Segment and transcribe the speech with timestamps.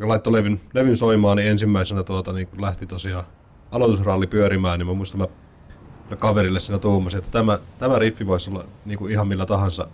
[0.00, 3.24] kun laittoi levyn, levyn soimaan, niin ensimmäisenä tuota, niin kun lähti tosiaan
[3.70, 8.64] aloitusralli pyörimään, niin mä muistan mä kaverille siinä tuumasin, että tämä, tämä riffi voisi olla
[8.84, 9.88] niin kuin ihan millä tahansa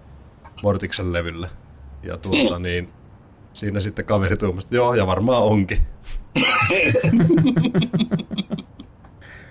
[0.62, 1.48] Mortiksen levyllä.
[2.02, 2.62] Ja tuota, mm.
[2.62, 2.88] niin
[3.52, 5.78] siinä sitten kaveri tuumasi, että joo, ja varmaan onkin.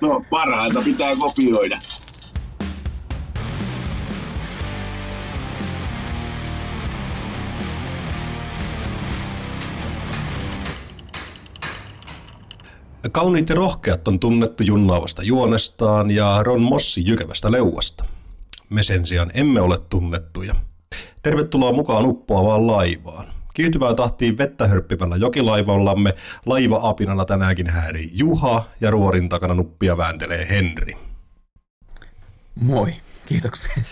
[0.02, 1.80] no, parhailta pitää kopioida.
[13.12, 18.06] Kauniit ja rohkeat on tunnettu junnaavasta juonestaan ja Ron Mossi jykevästä leuasta.
[18.70, 20.56] Me sen sijaan emme ole tunnettuja.
[21.24, 23.26] Tervetuloa mukaan uppoavaan laivaan.
[23.54, 30.98] Kiihtyvään tahtiin vettä hörppivällä jokilaivallamme laiva-apinalla tänäänkin häärii Juha ja ruorin takana nuppia vääntelee Henri.
[32.62, 32.94] Moi,
[33.26, 33.84] kiitoksia.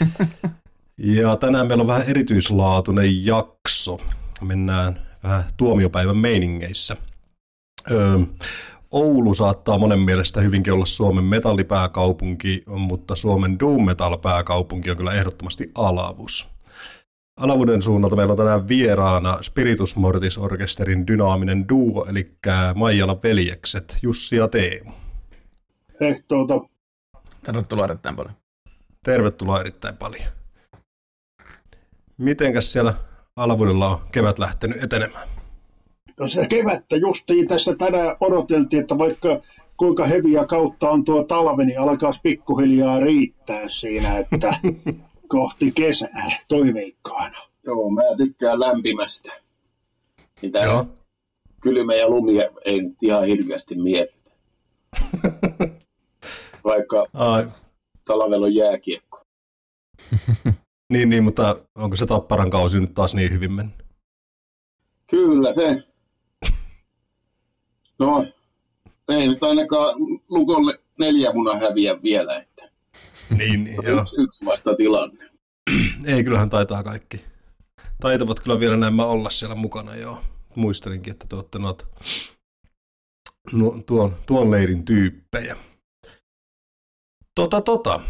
[0.97, 3.97] ja tänään meillä on vähän erityislaatuinen jakso.
[4.41, 6.97] Mennään vähän tuomiopäivän meiningeissä.
[7.91, 8.19] Öö,
[8.91, 15.13] Oulu saattaa monen mielestä hyvinkin olla Suomen metallipääkaupunki, mutta Suomen doom metal pääkaupunki on kyllä
[15.13, 16.49] ehdottomasti Alavus.
[17.37, 22.37] Alavuuden suunnalta meillä on tänään vieraana Spiritus Mortis Orkesterin dynaaminen duo, eli
[22.75, 24.91] Maijala veljekset Jussi ja Teemu.
[25.99, 26.53] Ehtoota.
[27.43, 28.33] Tervetuloa erittäin paljon.
[29.03, 30.27] Tervetuloa erittäin paljon.
[32.17, 32.93] Mitenkäs siellä
[33.35, 35.36] Alavuudella on kevät lähtenyt etenemään?
[36.19, 39.41] No se kevättä justiin tässä tänään odoteltiin, että vaikka
[39.77, 44.59] kuinka heviä kautta on tuo talvi, niin alkaa pikkuhiljaa riittää siinä, että
[45.27, 47.37] kohti kesää toiveikkaana.
[47.63, 49.31] Joo, mä tykkään lämpimästä.
[50.41, 50.85] Mitä Joo.
[51.61, 52.33] kylmä ja lumi
[52.65, 54.31] ei nyt ihan hirveästi miellytä.
[56.63, 57.45] Vaikka Ai.
[58.05, 59.21] talvella on jääkiekko.
[60.93, 63.75] niin, niin, mutta onko se Tapparan kausi nyt taas niin hyvin mennyt?
[65.09, 65.86] Kyllä se.
[67.99, 68.25] No,
[69.09, 69.95] ei nyt ainakaan
[70.29, 72.69] Lukolle neljä muna häviä vielä, että
[73.37, 74.01] niin, niin joo.
[74.01, 75.29] Yksi, yksi vasta tilanne.
[76.13, 77.21] ei, kyllähän taitaa kaikki.
[77.99, 80.21] Taitavat kyllä vielä nämä olla siellä mukana, joo.
[80.55, 81.85] Muistelinkin, että te olette noita,
[83.51, 85.57] no, tuon, tuon leirin tyyppejä.
[87.35, 88.01] Tota, tota.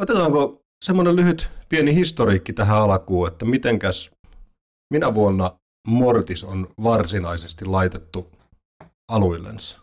[0.00, 4.10] Otetaanko semmoinen lyhyt pieni historiikki tähän alkuun, että mitenkäs,
[4.90, 5.50] minä vuonna
[5.86, 8.26] Mortis on varsinaisesti laitettu
[9.08, 9.80] aluillensa?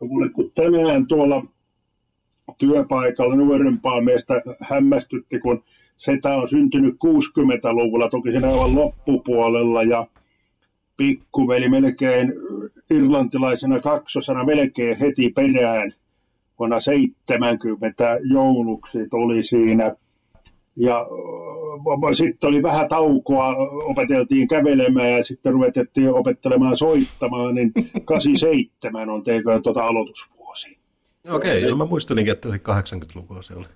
[0.00, 1.44] No kun tänään tuolla
[2.58, 5.64] työpaikalla nuorempaa meistä hämmästytti, kun
[5.96, 10.06] setä on syntynyt 60-luvulla, toki siinä aivan loppupuolella, ja
[10.96, 12.32] pikkuveli melkein
[12.90, 15.94] irlantilaisena kaksosana melkein heti perään
[16.58, 19.96] vuonna 70 jouluksi tuli siinä.
[20.76, 21.06] Ja
[22.12, 27.72] sitten oli vähän taukoa, opeteltiin kävelemään ja sitten ruvettiin opettelemaan soittamaan, niin
[28.04, 30.78] 87 on teikö tuota aloitusvuosi.
[31.30, 33.66] Okei, okay, no mä muistelinkin, että se 80-lukua se oli.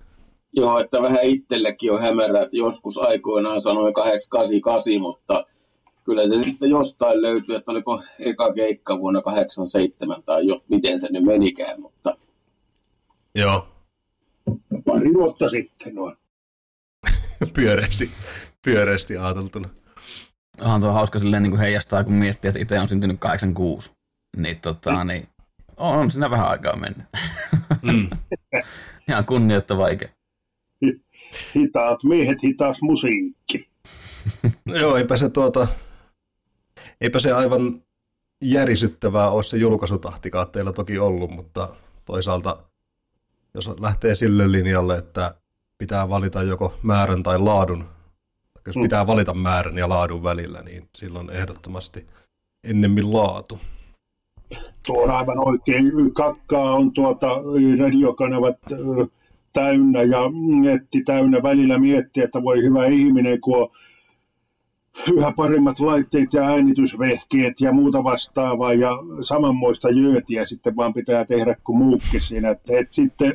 [0.53, 5.45] Joo, että vähän itsellekin on hämärä, että joskus aikoinaan sanoi 888, mutta
[6.03, 11.07] kyllä se sitten jostain löytyy, että oliko eka keikka vuonna 87 tai jo, miten se
[11.11, 12.17] nyt menikään, mutta...
[13.35, 13.67] Joo.
[14.85, 16.15] Pari vuotta sitten noin.
[17.55, 18.09] pyöreästi,
[18.65, 19.69] pyöreästi ajateltuna.
[20.61, 23.91] Onhan tuo hauska silleen niin kuin heijastaa, kun miettii, että itse on syntynyt 86.
[24.37, 25.07] Niin, tota, mm.
[25.07, 25.27] niin
[25.77, 27.07] on, on siinä vähän aikaa mennyt.
[27.81, 28.09] Mm.
[29.09, 30.09] Ihan kunnioittava ikä.
[31.55, 33.69] Hitaat miehet, hitaas musiikki.
[34.65, 35.67] Joo, eipä se tuota,
[37.01, 37.83] eipä se aivan
[38.43, 41.69] järisyttävää ole se julkaisutahtikaan teillä toki ollut, mutta
[42.05, 42.63] toisaalta
[43.53, 45.35] jos lähtee sille linjalle, että
[45.81, 47.85] pitää valita joko määrän tai laadun,
[48.67, 48.81] jos mm.
[48.81, 52.07] pitää valita määrän ja laadun välillä, niin silloin ehdottomasti
[52.69, 53.59] ennemmin laatu.
[54.87, 56.13] Tuo on aivan oikein.
[56.13, 57.27] Kakkaa on tuota
[57.79, 58.57] radiokanavat
[59.53, 60.19] täynnä ja
[60.61, 63.69] netti täynnä välillä miettiä, että voi hyvä ihminen, kun on
[65.13, 68.91] yhä paremmat laitteet ja äänitysvehkeet ja muuta vastaavaa ja
[69.21, 72.49] samanmoista jöötiä sitten vaan pitää tehdä kuin muukin siinä.
[72.49, 73.33] Että, että sitten,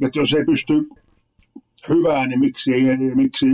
[0.00, 0.88] että jos ei pysty
[1.88, 2.70] hyvää, niin miksi,
[3.14, 3.46] miksi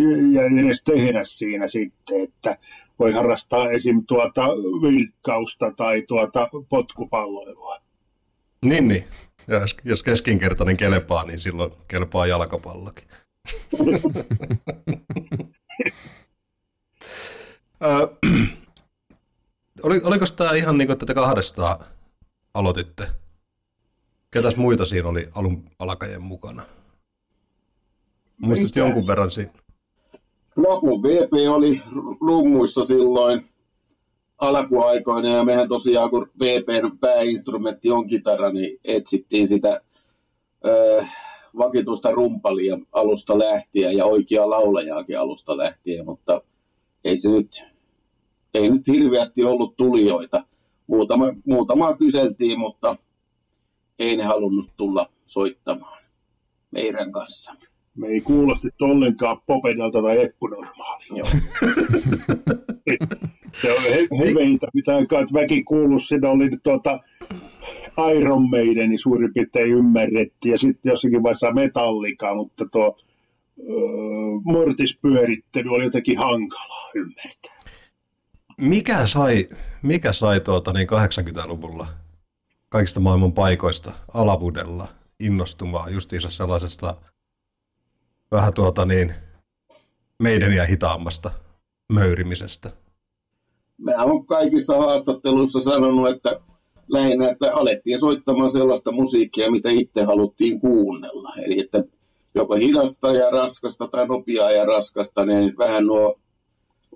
[0.65, 2.57] edes tehdä siinä sitten, että
[2.99, 4.07] voi harrastaa esim.
[4.07, 4.47] tuota
[4.83, 7.81] virkkausta tai tuota potkupalloilua.
[8.65, 9.05] Niin, niin.
[9.49, 13.09] Ja jos keskinkertainen kelpaa, niin silloin kelpaa jalkapallokin.
[19.83, 21.85] oliko tämä ihan niin kuin, että te kahdestaan
[22.55, 23.07] aloititte?
[24.31, 26.63] Ketäs muita siinä oli alun alkajen mukana?
[28.41, 29.53] Muistatko jonkun verran siinä?
[30.57, 31.81] No mun VP oli
[32.21, 33.45] runguissa silloin.
[34.39, 39.81] alkuaikoina, ja mehän tosiaan, kun VPn pääinstrumentti on kitara, niin etsittiin sitä
[40.67, 41.05] ö,
[41.59, 46.43] vakituista rumpalia alusta lähtien ja oikea laulajaakin alusta lähtien, mutta
[47.05, 47.65] ei se nyt,
[48.55, 50.45] ei nyt hirveästi ollut tulijoita.
[50.87, 52.97] Muutama, muutamaa kyseltiin, mutta
[53.99, 56.03] ei ne halunnut tulla soittamaan
[56.71, 57.55] meidän kanssa.
[58.01, 61.31] Me ei kuulosti ollenkaan Popedalta tai Eppunormaalilta.
[63.53, 67.01] se on he, heveitä, mitä aikaa väki kuullut, siinä oli tuota
[68.17, 72.97] Iron Maideni suurin piirtein ymmärrettiin, ja sitten jossakin vaiheessa Metallica, mutta tuo
[74.45, 77.61] mortispyörittely oli jotenkin hankalaa ymmärtää.
[78.61, 79.49] Mikä sai,
[79.83, 81.87] mikä sai tuota niin 80-luvulla
[82.69, 84.89] kaikista maailman paikoista alavudella
[85.21, 86.95] innostumaan justiinsa sellaisesta
[88.31, 89.15] vähän tuota niin
[90.23, 91.31] meidän ja hitaammasta
[91.93, 92.71] möyrimisestä?
[93.79, 96.41] Mä olen kaikissa haastatteluissa sanonut, että
[96.89, 101.33] lähinnä, että alettiin soittamaan sellaista musiikkia, mitä itse haluttiin kuunnella.
[101.37, 101.85] Eli että
[102.35, 106.21] joko hidasta ja raskasta tai nopeaa ja raskasta, niin vähän nuo,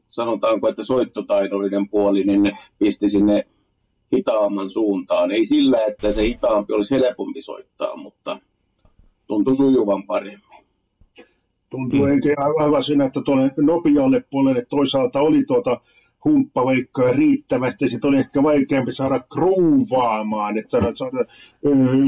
[0.08, 3.46] sanotaanko, että soittotaidollinen puoli, niin pisti sinne
[4.16, 5.30] hitaamman suuntaan.
[5.30, 8.38] Ei sillä, että se hitaampi olisi helpompi soittaa, mutta
[9.26, 10.43] tuntui sujuvan paremmin.
[11.74, 12.62] Tuntuu mm.
[12.62, 15.80] aivan siinä, että tuonne nopealle puolelle toisaalta oli tuota
[16.24, 17.88] humppaveikkoja riittävästi.
[17.88, 21.24] Sitten oli ehkä vaikeampi saada kruuvaamaan, että saada, saada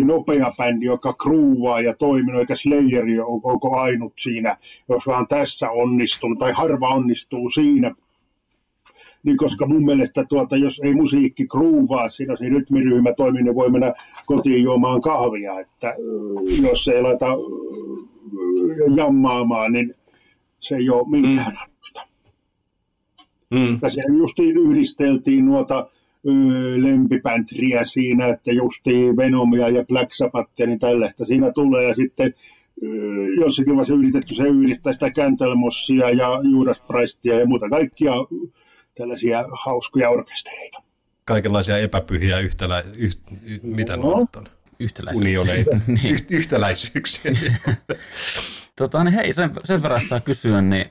[0.04, 4.56] nopea bändi, joka kruuvaa ja toiminut, eikä Slayeri onko ainut siinä,
[4.88, 7.94] jos vaan tässä onnistunut, tai harva onnistuu siinä.
[9.22, 13.70] Niin koska mun mielestä tuota, jos ei musiikki kruuvaa siinä se rytmiryhmä toimii, niin voi
[13.70, 13.94] mennä
[14.26, 15.94] kotiin juomaan kahvia, että
[16.62, 17.26] jos ei laita
[18.96, 19.94] jammaamaan, niin
[20.60, 21.58] se ei ole minkään mm.
[21.62, 22.06] arvosta.
[23.50, 23.78] Mm.
[23.82, 25.88] Ja siellä justiin yhdisteltiin nuota
[26.76, 31.88] lempipäntriä siinä, että justiin Venomia ja Black Sabbathia, niin tällaista siinä tulee.
[31.88, 32.34] Ja sitten
[33.40, 38.12] jossakin vaiheessa yritetty se yhdistää sitä Candlemossia ja Judas Priestia ja muuta kaikkia
[38.94, 40.82] tällaisia hauskoja orkestereita.
[41.24, 44.12] Kaikenlaisia epäpyhiä yhtälä, yht, y, mitä no.
[44.12, 44.26] on?
[44.78, 45.80] Yhtäläisyyksiä.
[45.86, 46.14] niin.
[46.14, 47.32] Yht, yhtäläisyyksiä.
[48.78, 50.84] tota, niin hei, sen, sen verran saa kysyä, niin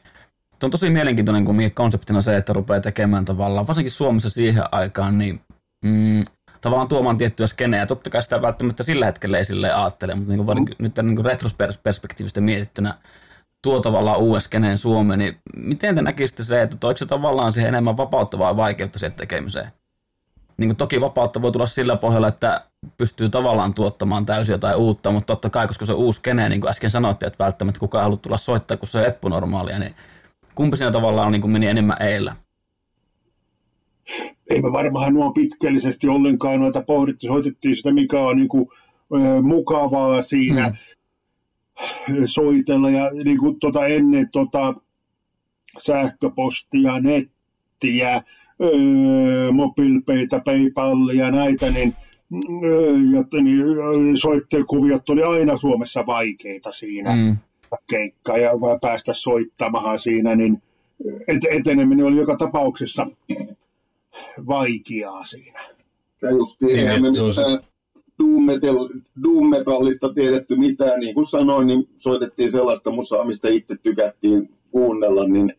[0.63, 5.41] on tosi mielenkiintoinen kun konseptina se, että rupeaa tekemään tavallaan, varsinkin Suomessa siihen aikaan, niin
[5.85, 6.23] mm,
[6.61, 7.85] tavallaan tuomaan tiettyä skeneä.
[7.85, 10.65] Totta kai sitä välttämättä sillä hetkellä ei sille ajattele, mutta niin kuin mm.
[10.79, 12.93] nyt niin retrosperspektiivistä mietittynä
[13.61, 17.69] tuo tavallaan uuden skeneen Suomeen, niin miten te näkisitte se, että toiko se tavallaan siihen
[17.69, 19.71] enemmän vapauttavaa vaikeutta siihen tekemiseen?
[20.57, 22.65] Niin kuin toki vapautta voi tulla sillä pohjalla, että
[22.97, 26.61] pystyy tavallaan tuottamaan täysin jotain uutta, mutta totta kai, koska se on uusi skene, niin
[26.61, 29.95] kuin äsken sanoitte, että välttämättä kukaan ei halua tulla soittaa, kun se on eppunormaalia, niin
[30.55, 32.35] kumpi siinä tavallaan niin kuin meni enemmän eillä?
[34.49, 37.27] Ei me varmaan nuo pitkällisesti ollenkaan noita pohdittu.
[37.27, 38.67] Soitettiin sitä, mikä on niin kuin,
[39.13, 40.73] ö, mukavaa siinä
[42.07, 42.15] hmm.
[42.25, 42.89] soitella.
[42.89, 44.73] Ja niin kuin, tota, ennen tota,
[45.79, 48.23] sähköpostia, nettiä,
[48.61, 51.93] öö, mobiilpeitä, PayPalia, näitä, niin,
[52.63, 57.15] öö, jotta, niin soittelikuviot oli aina Suomessa vaikeita siinä.
[57.15, 57.37] Mm
[57.89, 60.61] keikka ja päästä soittamaan siinä, niin
[61.49, 63.07] eteneminen oli joka tapauksessa
[64.47, 65.59] vaikeaa siinä.
[66.21, 66.29] Ja
[66.69, 67.61] eihän me mitään
[69.23, 75.27] doom, metallista tiedetty mitään, niin kuin sanoin, niin soitettiin sellaista musaa, mistä itse tykättiin kuunnella,
[75.27, 75.53] niin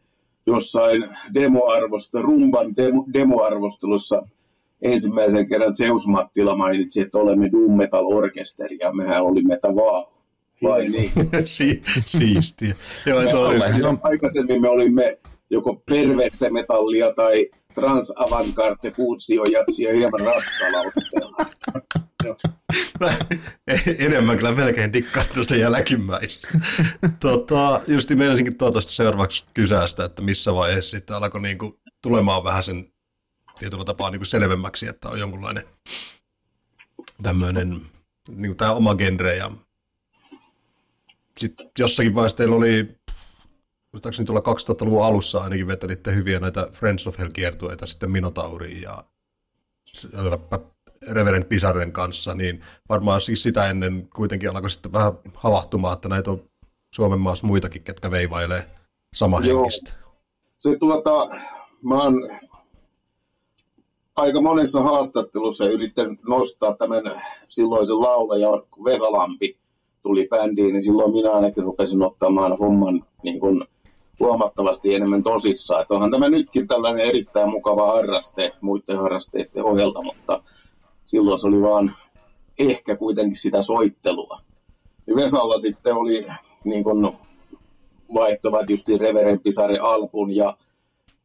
[0.46, 4.22] jossain demoarvosta, rumban demo, demoarvostelussa
[4.82, 10.06] ensimmäisen kerran Zeus Mattila mainitsi, että olemme doom metal orkesteri ja mehän olimme vaan
[10.62, 11.10] vai niin?
[11.44, 12.74] si- siistiä.
[13.06, 15.18] Joo, se on, se on aikaisemmin me olimme
[15.50, 18.92] joko perverse metallia tai trans avantgarde
[19.52, 21.36] jatsia hieman raskaalla otteella.
[23.98, 26.58] enemmän kyllä melkein dikkaan tuosta jälkimmäisestä.
[27.20, 32.92] tota, justi meinasinkin tuota seuraavaksi kysästä, että missä vaiheessa sitten alkoi niinku tulemaan vähän sen
[33.58, 35.64] tietyllä tapaa niinku selvemmäksi, että on jonkunlainen
[37.22, 37.80] tämmöinen
[38.28, 39.50] niinku tämä oma genre ja
[41.38, 42.96] sitten jossakin vaiheessa teillä oli,
[43.92, 49.04] muistaakseni tuolla 2000-luvun alussa ainakin vetelitte hyviä näitä Friends of Hell-kiertueita sitten Minotaurin ja
[51.10, 56.30] Reverend Pisaren kanssa, niin varmaan siis sitä ennen kuitenkin alkoi sitten vähän havahtumaan, että näitä
[56.30, 56.40] on
[56.94, 58.66] Suomen maassa muitakin, ketkä veivailee
[59.44, 59.92] henkistä.
[60.58, 61.28] Se tuota,
[61.82, 62.30] mä oon
[64.16, 69.56] aika monessa haastattelussa yrittänyt nostaa tämän silloisen laulajan Vesalampi
[70.02, 73.64] tuli bändiin, niin silloin minä ainakin rupesin ottamaan homman niin kuin
[74.20, 75.82] huomattavasti enemmän tosissaan.
[75.82, 80.42] Että onhan tämä nytkin tällainen erittäin mukava harraste muiden harrasteiden ohjelta, mutta
[81.06, 81.96] silloin se oli vaan
[82.58, 84.40] ehkä kuitenkin sitä soittelua.
[85.16, 86.26] Vesalla sitten oli
[86.64, 87.12] niin kuin
[88.14, 90.56] vaihtovat just Reveren Pisare Alpun ja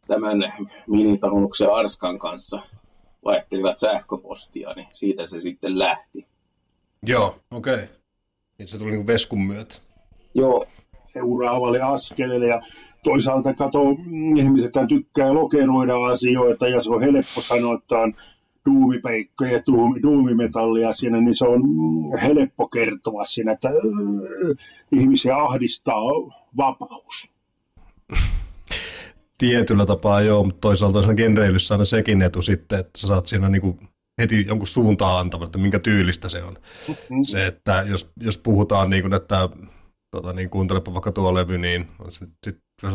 [0.07, 0.53] tämän
[0.87, 2.61] minitanuksen Arskan kanssa
[3.25, 6.27] vaihtelivat sähköpostia, niin siitä se sitten lähti.
[7.03, 7.73] Joo, okei.
[7.73, 7.87] Okay.
[8.57, 9.75] Niin se tuli niin veskun myötä.
[10.33, 10.65] Joo.
[11.13, 12.61] Seuraavalle askeleelle ja
[13.03, 13.79] toisaalta kato,
[14.37, 18.13] ihmiset tykkää lokeroida asioita ja se on helppo sanoa, että on
[18.69, 21.61] duumipeikkoja ja duumi, duumimetallia siinä, niin se on
[22.21, 23.73] helppo kertoa siinä, että äh,
[24.91, 26.01] ihmisiä ahdistaa
[26.57, 27.29] vapaus.
[29.37, 33.49] Tietyllä tapaa joo, mutta toisaalta se genreilyssä aina sekin etu sitten, että sä saat siinä
[33.49, 33.79] niinku
[34.17, 36.53] heti jonkun suuntaan antavan, että minkä tyylistä se on.
[36.87, 37.23] Mm-hmm.
[37.23, 39.49] Se, että jos, jos puhutaan niin kuin, että
[40.11, 42.93] tota, niin kuuntelepa vaikka tuo levy, niin on se, sit, jos,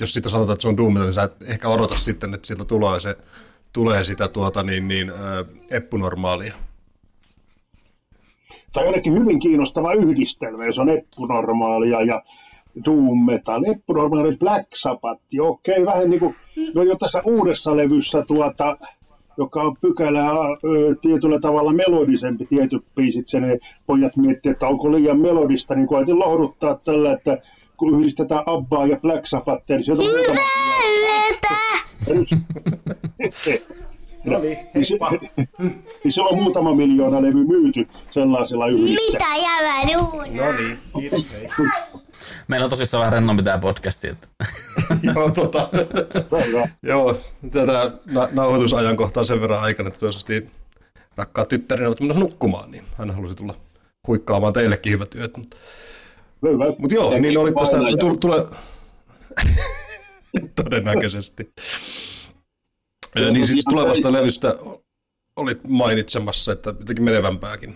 [0.00, 2.64] jos sitä sanotaan, että se on Doom, niin sä et ehkä odota sitten, että sieltä
[2.64, 3.16] tulee, se,
[3.72, 5.16] tulee sitä tuota, niin, niin, äh,
[5.70, 6.54] eppunormaalia.
[8.72, 12.22] Tai ainakin hyvin kiinnostava yhdistelmä, jos on eppunormaalia ja
[12.84, 16.34] doom metal, eppunormaali Black Sabbath, okei, vähän niin kuin,
[16.74, 18.76] no jo tässä uudessa levyssä tuota,
[19.38, 20.32] joka on pykälää
[21.00, 26.74] tietyllä tavalla melodisempi tietyt biisit, sen pojat miettii, että onko liian melodista, niin koetin lohduttaa
[26.84, 27.38] tällä, että
[27.76, 30.40] kun yhdistetään Abbaa ja Black Sabbathia, niin sieltä on muutama...
[34.24, 34.58] No niin,
[36.04, 39.12] niin se on muutama miljoona levy myyty sellaisella yhdessä.
[39.12, 39.74] Mitä jävä
[40.42, 41.26] No niin, kiitos.
[42.48, 44.08] Meillä on tosissaan vähän rennompi tämä podcasti.
[44.08, 44.28] Että.
[45.14, 45.68] joo, tota,
[46.82, 47.16] joo,
[47.50, 50.50] tätä na- nauhoitusajankohtaa sen verran aikana, että toivottavasti
[51.16, 53.54] rakkaat tyttäreni ovat menossa nukkumaan, niin hän halusi tulla
[54.06, 55.36] huikkaamaan teillekin hyvät yöt.
[55.36, 55.56] Mutta
[56.78, 58.46] Mut joo, niin oli tästä, tule, tule...
[60.64, 61.52] todennäköisesti.
[63.14, 64.54] Ja, niin siis tulevasta levystä
[65.36, 67.74] olit mainitsemassa, että jotenkin menevämpääkin.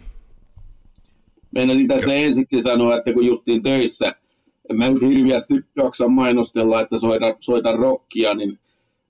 [1.51, 4.15] Meinasin tässä ensiksi sanoa, että kun justiin töissä
[4.71, 8.59] en mä nyt hirviästi jaksa mainostella, että soita, soita rockia, niin,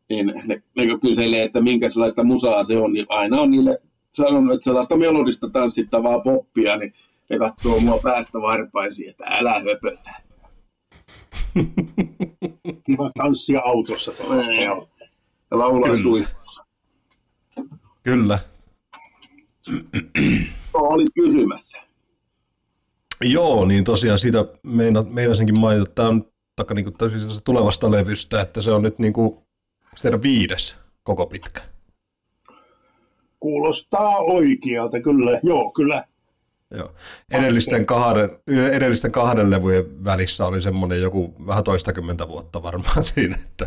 [0.08, 3.78] niin ne, ne kyselee, että minkä sellaista musaa se on, niin aina on niille
[4.12, 6.92] sanonut, että sellaista melodista tanssittavaa poppia, niin
[7.30, 10.10] ne katsoo mua päästä varpaisiin, että älä höpötä.
[12.86, 14.12] Kiva tanssia autossa
[14.64, 16.64] Ja laulaa suihkussa.
[18.02, 18.38] Kyllä.
[20.74, 21.78] Olit kysymässä.
[23.24, 26.24] Joo, niin tosiaan siitä meina, meinasinkin mainita, että tämä on
[26.56, 26.96] taka, niin kuin,
[27.44, 29.38] tulevasta levystä, että se on nyt niin kuin,
[30.02, 31.60] teidän viides koko pitkä.
[33.40, 35.40] Kuulostaa oikealta, kyllä.
[35.42, 36.04] Joo, kyllä.
[36.76, 36.92] Joo.
[37.30, 38.30] Edellisten kahden,
[38.72, 43.66] edellisten kahden levyjen välissä oli semmoinen joku vähän toistakymmentä vuotta varmaan siinä, että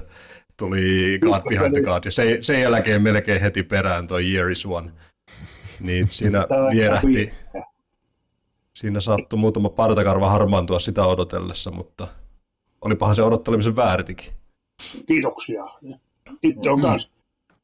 [0.58, 4.66] tuli God Behind the God, ja sen, sen jälkeen melkein heti perään toi Year is
[4.66, 4.92] One.
[5.80, 7.34] Niin siinä vierähti,
[8.74, 12.08] siinä sattui muutama partakarva harmaantua sitä odotellessa, mutta
[12.82, 14.34] olipahan se odottelemisen väärtikin.
[15.06, 15.64] Kiitoksia.
[16.44, 17.12] Itse olen myös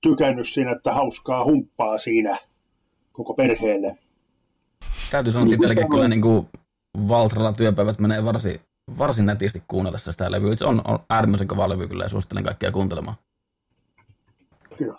[0.02, 2.38] tykännyt siinä, että hauskaa humppaa siinä
[3.12, 3.98] koko perheelle.
[5.12, 6.50] Täytyy sanoa, että itselläkin kyllä niin kuin
[7.08, 8.62] Valtralla työpäivät menee varsin,
[8.98, 10.56] varsin nätisti kuunnellessa sitä levyä.
[10.56, 13.18] Se on, on äärimmäisen kova levy kyllä ja suosittelen kaikkia kuuntelemaan.
[14.78, 14.98] Kyllä.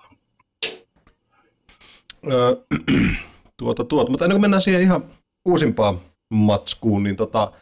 [2.33, 2.57] Öö,
[3.57, 5.05] tuota, tuota, mutta ennen kuin mennään siihen ihan
[5.45, 6.01] uusimpaan
[6.31, 7.53] matskuun, niin tota,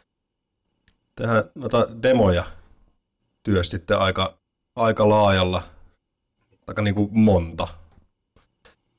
[1.14, 2.45] tehdään noita demoja
[3.43, 4.35] työstitte aika,
[4.76, 5.62] aika laajalla,
[6.67, 7.69] aika niin kuin monta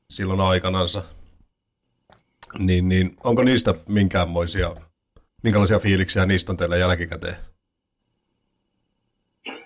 [0.09, 1.03] silloin aikanansa.
[2.59, 4.73] Niin, niin onko niistä minkäänmoisia,
[5.43, 7.35] minkälaisia fiiliksiä niistä on teillä jälkikäteen?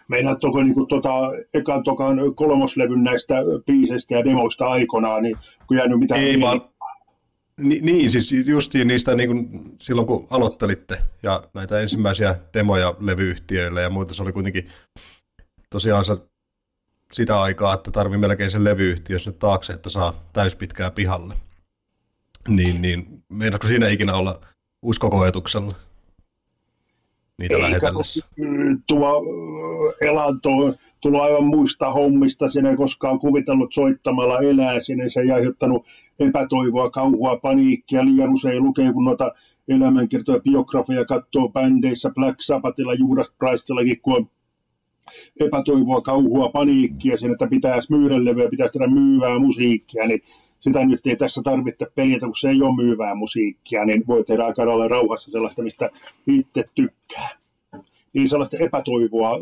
[0.07, 1.09] Meinaat onko niin tota,
[1.53, 5.35] ekan tokan kolmoslevyn näistä biiseistä ja demoista aikanaan, niin
[5.67, 6.21] kun jäänyt mitään...
[6.21, 6.61] Ei vaan,
[7.57, 13.81] Ni, niin, siis justiin niistä niin kuin silloin kun aloittelitte ja näitä ensimmäisiä demoja levyyhtiöille
[13.81, 14.67] ja muita, se oli kuitenkin
[15.69, 16.17] tosiaan se,
[17.11, 21.33] sitä aikaa, että tarvii melkein sen levyyhtiö sinne taakse, että saa täyspitkää pihalle.
[22.47, 23.23] Niin, niin.
[23.29, 24.41] Meinaatko siinä ikinä olla
[24.81, 25.75] uskokoetuksella?
[27.37, 28.27] Niitä Ei, lähetellessä?
[28.87, 29.23] Tuo
[30.01, 30.49] elanto
[31.01, 35.85] tullut aivan muista hommista, sinne ei koskaan kuvitellut soittamalla elää, sinne se ei aiheuttanut
[36.19, 39.33] epätoivoa, kauhua, paniikkia, liian usein lukee, kun noita
[39.67, 44.29] elämänkertoja, biografia katsoo bändeissä, Black Sabbathilla, Judas Priestillakin, kun on
[45.41, 50.21] epätoivoa, kauhua, paniikkia, sen, että pitäisi myydä levyä, pitäisi tehdä myyvää musiikkia, niin
[50.59, 54.45] sitä nyt ei tässä tarvitse peljätä, kun se ei ole myyvää musiikkia, niin voi tehdä
[54.45, 55.89] aika olla rauhassa sellaista, mistä
[56.27, 57.29] itse tykkää.
[58.13, 59.37] niin sellaista epätoivoa,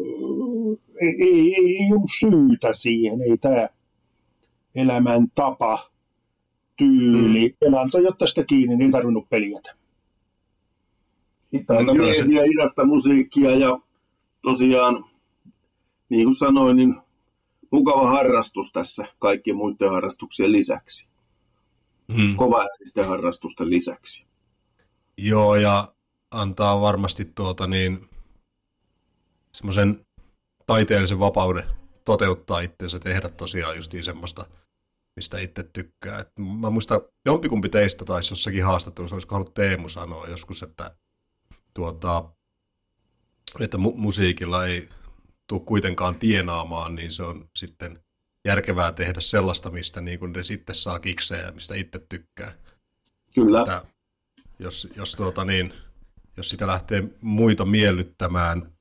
[1.01, 3.69] ei, ei, ei, ei ollut syytä siihen, ei tämä
[4.75, 5.89] elämäntapa,
[6.77, 7.67] tyyli, mm.
[7.67, 9.75] elanto, jotta sitä kiinni, niin ei tarvinnut peljätä.
[11.53, 13.79] Hitaita mm, miehiä, hidasta musiikkia ja
[14.41, 15.05] tosiaan,
[16.09, 16.95] niin kuin sanoin, niin
[17.71, 21.07] mukava harrastus tässä kaikkien muiden harrastuksien lisäksi.
[22.07, 22.35] Mm.
[22.35, 22.65] Kova
[23.07, 24.25] harrastusten lisäksi.
[25.17, 25.93] Joo, ja
[26.31, 28.09] antaa varmasti tuota niin,
[29.53, 30.05] semmoisen
[30.67, 31.63] taiteellisen vapauden
[32.05, 34.45] toteuttaa itsensä, tehdä tosiaan just semmoista,
[35.15, 36.19] mistä itse tykkää.
[36.19, 40.95] Et mä muistan, jompikumpi teistä taisi jossakin haastattelussa, olisiko halunnut Teemu sanoa joskus, että,
[41.73, 42.29] tuota,
[43.59, 44.89] että mu- musiikilla ei
[45.47, 47.99] tule kuitenkaan tienaamaan, niin se on sitten
[48.45, 52.51] järkevää tehdä sellaista, mistä niin kuin ne sitten saa kiksejä ja mistä itse tykkää.
[53.35, 53.59] Kyllä.
[53.59, 53.83] Että
[54.59, 55.73] jos, jos, tuota niin,
[56.37, 58.71] jos sitä lähtee muita miellyttämään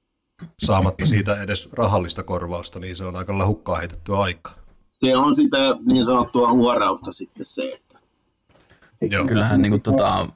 [0.59, 4.54] saamatta siitä edes rahallista korvausta, niin se on aika lahukkaa heitettyä aikaa.
[4.90, 7.99] Se on sitä niin sanottua huorausta sitten se, että...
[9.00, 9.26] Joo.
[9.26, 10.28] Kyllähän niin kuin, tota,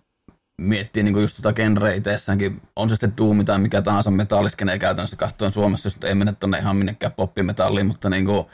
[0.59, 5.17] miettii niin just tota genreä itsessäänkin, on se sitten duumi tai mikä tahansa metalliskene käytännössä
[5.17, 8.47] katsoen Suomessa, jos ei mene tuonne ihan minnekään poppimetalliin, mutta niin kuin,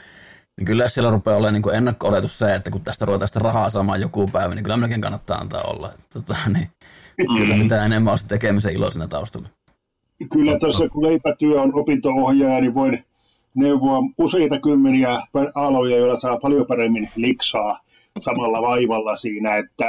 [0.57, 4.01] niin kyllä siellä rupeaa olemaan niin ennakko-oletus se, että kun tästä ruvetaan sitä rahaa saamaan
[4.01, 5.89] joku päivä, niin kyllä melkein kannattaa antaa olla.
[6.13, 6.67] Tota, niin,
[7.17, 7.37] mm.
[7.37, 9.49] Kyllä pitää enemmän olla tekemisen ilo siinä taustalla.
[10.33, 13.05] Kyllä tuossa kun leipätyö on opinto-ohjaaja, niin voin
[13.55, 15.21] neuvoa useita kymmeniä
[15.55, 17.79] aloja, joilla saa paljon paremmin liksaa
[18.19, 19.85] samalla vaivalla siinä, että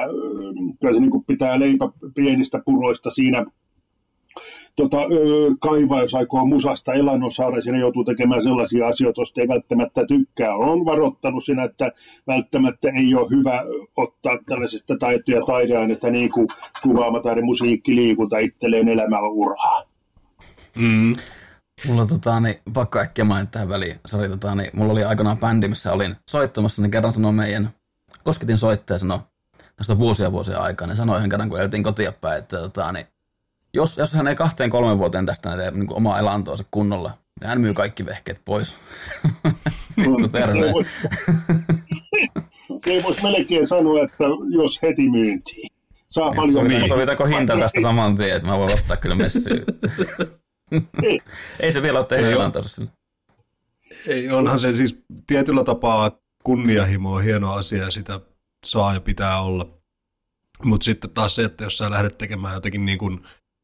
[0.81, 3.45] kyllä se niin pitää leipä pienistä puroista siinä
[4.77, 4.97] tota,
[5.61, 10.55] kaivaa, jos aikoo musasta elannon saada, siinä joutuu tekemään sellaisia asioita, joista ei välttämättä tykkää.
[10.55, 11.93] On varoittanut siinä, että
[12.27, 13.63] välttämättä ei ole hyvä
[13.97, 16.49] ottaa tällaisesta taito- ja taideainetta niin kuin
[16.83, 19.83] kuvaama tai musiikki, liikunta itselleen elämäuraa.
[20.79, 21.13] Mm.
[21.89, 23.97] Mulla tota, niin, pakko äkkiä mainita tähän väliin.
[24.07, 27.69] Sori, tota, niin, mulla oli aikanaan bändi, missä olin soittamassa, niin kerran sanoi meidän,
[28.27, 29.19] kosketin soittaja sanoi,
[29.77, 33.07] tästä vuosia vuosia aikaa, niin sanoi yhden kerran, kun eltiin kotia päin, että tota, niin,
[33.75, 37.61] jos, jos hän ei kahteen kolmen vuoteen tästä näitä niin omaa elantoonsa kunnolla, niin hän
[37.61, 38.77] myy kaikki vehkeet pois.
[39.97, 40.67] Vittu terve.
[40.67, 40.85] Se, voi,
[42.85, 45.71] se voisi melkein sanoa, että jos heti myyntiin.
[46.09, 46.53] Saa paljon.
[46.53, 49.65] Sovitaanko, sovitaanko hinta tästä saman tien, että mä voin ottaa kyllä messyyn.
[51.03, 51.21] ei.
[51.61, 52.83] ei se vielä ole teidän elantossa.
[54.09, 56.11] Ei, onhan se siis tietyllä tapaa
[56.47, 58.21] kunnianhimo on hieno asia ja sitä
[58.67, 59.69] saa ja pitää olla.
[60.65, 63.21] Mutta sitten taas se, että jos sä lähdet tekemään jotenkin niin kuin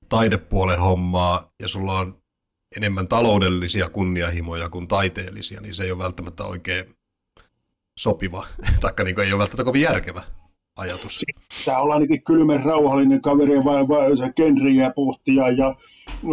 [0.08, 2.18] taidepuolen hommaa ja sulla on
[2.76, 6.84] enemmän taloudellisia kunnianhimoja kuin taiteellisia, niin se ei ole välttämättä oikein
[7.98, 8.46] sopiva,
[8.80, 10.22] taikka niin ei ole välttämättä kovin järkevä
[10.76, 11.24] ajatus.
[11.64, 15.76] Tämä on ainakin kylmän rauhallinen kaveri, vai, vai se genriä pohtia ja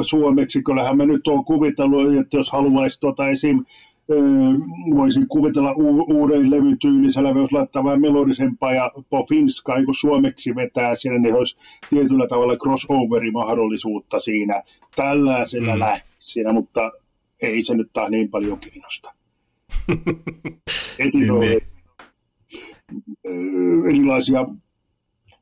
[0.02, 3.66] suomeksi, kyllähän mä nyt oon kuvitellut, että jos haluaisi tuota esim
[4.96, 11.18] voisin kuvitella u- uuden levytyylisellä, jos laittaa vähän melodisempaa ja pofinskaa, kun suomeksi vetää siinä,
[11.18, 11.58] niin olisi
[11.90, 14.64] tietyllä tavalla crossoverimahdollisuutta siinä.
[14.96, 16.02] Tällaisella mm.
[16.20, 16.92] siinä, mutta
[17.42, 19.14] ei se nyt taas niin paljon kiinnosta.
[21.00, 21.62] Etinoille
[23.90, 24.46] erilaisia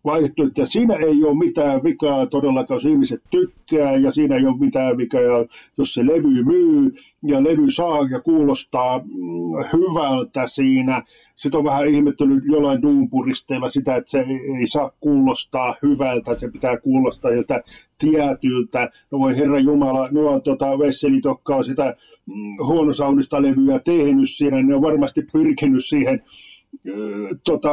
[0.07, 0.67] vaihtoehtoja.
[0.67, 5.21] Siinä ei ole mitään vikaa todellakaan, jos ihmiset tykkää, ja siinä ei ole mitään vikaa,
[5.77, 6.93] jos se levy myy,
[7.23, 9.05] ja levy saa ja kuulostaa mm,
[9.73, 11.03] hyvältä siinä.
[11.35, 14.25] Sitten on vähän ihmettänyt jollain duunpuristeilla sitä, että se
[14.59, 17.59] ei saa kuulostaa hyvältä, se pitää kuulostaa jolta
[17.97, 18.89] tietyltä.
[19.11, 24.63] No voi herra Jumala, nuo tota, vesselit, jotka on sitä mm, huonosaunista levyä tehnyt siinä,
[24.63, 26.21] ne on varmasti pyrkinyt siihen
[27.43, 27.69] tota,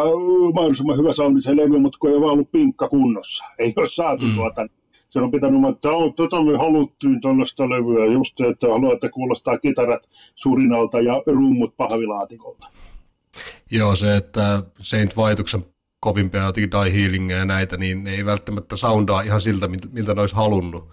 [0.55, 3.45] mahdollisimman hyvä se levy, mutta kun ei vaan ollut pinkka kunnossa.
[3.59, 4.35] Ei ole saatu mm.
[4.35, 4.67] tuota.
[5.09, 10.03] Se on pitänyt, että tota me haluttiin tällaista levyä, just että haluaa, kuulostaa kitarat
[10.35, 12.67] surinalta ja rummut pahvilaatikolta.
[13.71, 15.65] Joo, se, että Saint Vaituksen
[16.01, 20.21] kovimpia jotenkin Die Healingia ja näitä, niin ne ei välttämättä soundaa ihan siltä, miltä ne
[20.21, 20.89] olisi halunnut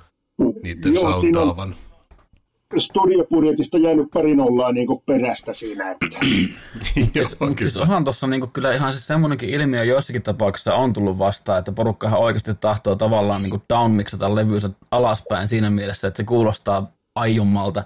[0.63, 1.67] niiden Joo, soundaavan.
[1.67, 1.90] Siinä on,
[2.77, 5.91] studiobudjetista jäänyt pari nollaa niin perästä siinä.
[5.91, 6.05] Että.
[7.13, 11.59] siis, siis onhan tuossa niin kyllä ihan siis semmoinenkin ilmiö joissakin tapauksissa on tullut vastaan,
[11.59, 17.83] että porukkahan oikeasti tahtoo tavallaan niin downmixata levyysä alaspäin siinä mielessä, että se kuulostaa aiommalta,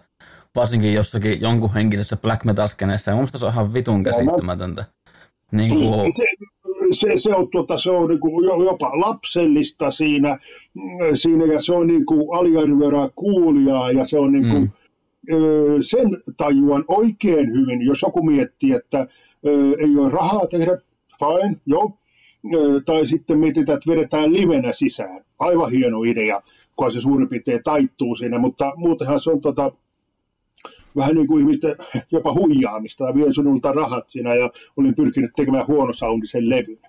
[0.56, 3.12] varsinkin jossakin jonkun henkisessä black metal skeneessä.
[3.12, 4.86] Ja mun se on ihan vitun käsittämätöntä.
[5.52, 6.14] Niin kuin...
[6.14, 6.24] se,
[6.92, 10.40] se, se on, tuota, se on niin kuin jopa lapsellista siinä,
[11.14, 14.70] siinä ja se on niin kuin aliarvioidaan kuulijaa ja se on niin kuin, mm.
[15.82, 19.08] sen tajuan oikein hyvin, jos joku miettii, että
[19.80, 20.78] ei ole rahaa tehdä,
[21.20, 21.98] fine, joo,
[22.86, 25.26] tai sitten mietitään, että vedetään livenä sisään.
[25.40, 26.42] Aivan hieno idea,
[26.76, 29.72] kun se suurin piirtein taittuu siinä, mutta muutenhan se on tota,
[30.96, 31.76] vähän niin kuin ihmisten
[32.12, 36.80] jopa huijaamista ja vie sinulta rahat siinä ja olin pyrkinyt tekemään huonosoundisen levyn.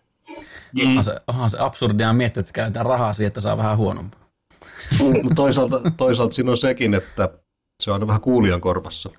[0.72, 0.88] Mm.
[0.88, 4.20] Onhan, se, onhan se absurdia miettiä, että käytetään rahaa siihen, että saa vähän huonompaa.
[4.98, 7.28] Mutta toisaalta, toisaalta siinä on sekin, että
[7.82, 9.10] se on vähän kuulijan korvassa.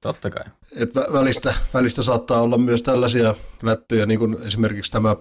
[0.00, 0.44] Totta kai.
[0.76, 5.16] Et välistä, välistä saattaa olla myös tällaisia lättyjä, niin kuin esimerkiksi tämä,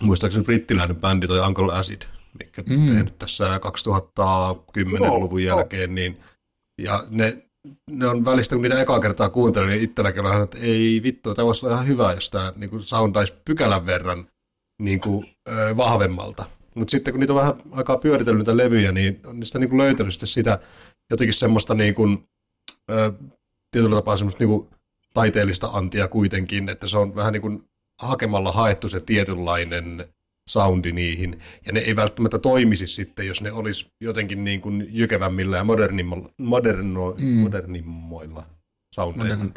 [0.00, 2.02] muistaakseni brittiläinen bändi, toi Uncle Acid,
[2.38, 2.86] mikä mm.
[2.86, 6.20] tehnyt tässä 2010-luvun jälkeen, niin
[6.78, 7.45] ja ne,
[7.90, 11.46] ne on välistä, kun niitä ekaa kertaa kuuntelin, niin itselläkin on että ei vittu, tämä
[11.46, 14.28] voisi olla ihan hyvä, jos tämä niin kuin soundaisi pykälän verran
[14.82, 16.44] niin kuin, ö, vahvemmalta.
[16.74, 19.78] Mutta sitten kun niitä on vähän aikaa pyöritellyt niitä levyjä, niin on niistä niin kuin
[19.78, 20.58] löytänyt sitten sitä
[21.10, 22.28] jotenkin semmoista niin kuin,
[22.90, 23.12] ö,
[23.70, 24.68] tietyllä tapaa semmoista niin kuin
[25.14, 27.64] taiteellista antia kuitenkin, että se on vähän niin kuin
[28.02, 30.08] hakemalla haettu se tietynlainen
[30.48, 35.56] soundi niihin, ja ne ei välttämättä toimisi sitten, jos ne olisi jotenkin niin kuin jykevämmillä
[35.56, 37.26] ja modernimmoilla, moderno, mm.
[37.26, 38.46] modernimmoilla
[38.94, 39.36] soundeilla.
[39.36, 39.52] Modern.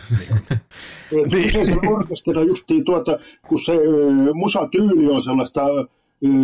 [1.32, 2.48] niin.
[2.48, 3.74] justiin tuota, kun se
[4.34, 5.62] musatyyli on sellaista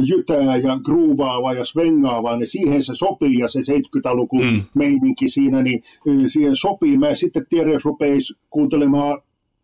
[0.04, 4.64] jytää ja gruuvaava ja svengaava, niin siihen se sopii ja se 70-luku mm.
[4.74, 5.84] meininki siinä, niin
[6.28, 6.98] siihen sopii.
[6.98, 9.22] Mä sitten tiedän, jos rupeisi kuuntelemaan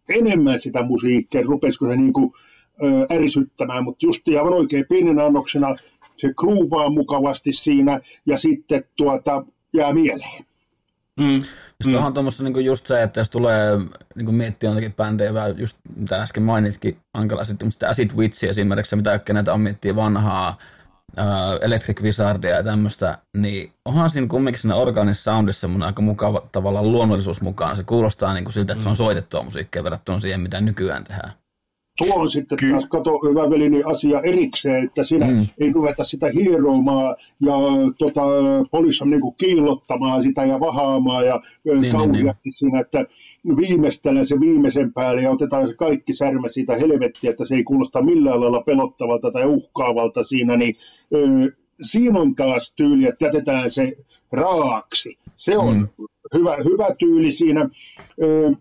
[0.09, 2.33] enemmän sitä musiikkia, rupeisiko se niin kuin,
[3.11, 5.75] ärisyttämään, mutta just aivan oikein pienen annoksena
[6.17, 10.45] se groovaa mukavasti siinä ja sitten tuota, jää mieleen.
[11.19, 11.41] Mm.
[11.81, 12.05] Sitten mm.
[12.05, 13.79] on tuommoista niin just se, että jos tulee
[14.15, 19.19] niin miettiä jotakin bändejä, just mitä äsken mainitkin, Ankala sitten, mutta Acid Witch esimerkiksi, mitä
[19.33, 20.57] näitä on miettiä vanhaa,
[21.17, 26.47] uh, Electric Wizardia ja tämmöistä, niin onhan siinä kumminkin siinä organis soundissa semmoinen aika mukava
[26.51, 27.77] tavallaan luonnollisuus mukaan.
[27.77, 28.97] Se kuulostaa niin kuin siltä, että se on mm.
[28.97, 31.40] soitettua musiikkia verrattuna siihen, mitä nykyään tehdään
[32.01, 35.45] tuo on sitten Ky- taas, kato hyvä velini, asia erikseen, että siinä mm.
[35.59, 37.55] ei ruveta sitä hieromaa ja
[37.97, 38.21] tota,
[38.71, 42.53] poliissa niin kiillottamaan sitä ja vahaamaan ja niin, kauheasti niin, niin.
[42.53, 43.05] siinä, että
[43.57, 48.01] viimeistellään se viimeisen päälle ja otetaan se kaikki särmä siitä helvettiä, että se ei kuulosta
[48.01, 50.75] millään lailla pelottavalta tai uhkaavalta siinä, niin
[51.15, 53.97] ö, siinä on taas tyyli, että jätetään se
[54.31, 55.17] raaksi.
[55.35, 55.87] Se on mm.
[56.33, 57.69] hyvä, hyvä tyyli siinä.
[58.23, 58.51] Ö,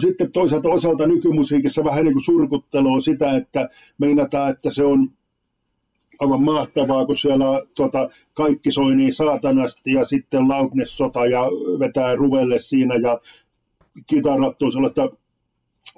[0.00, 5.08] sitten toisaalta osalta nykymusiikissa vähän niin kuin surkuttelua sitä, että meinataan, että se on
[6.18, 11.42] aivan mahtavaa, kun siellä tota, kaikki soi niin saatanasti ja sitten loudness-sota ja
[11.78, 13.20] vetää ruvelle siinä ja
[14.06, 15.08] kitarat on sellaista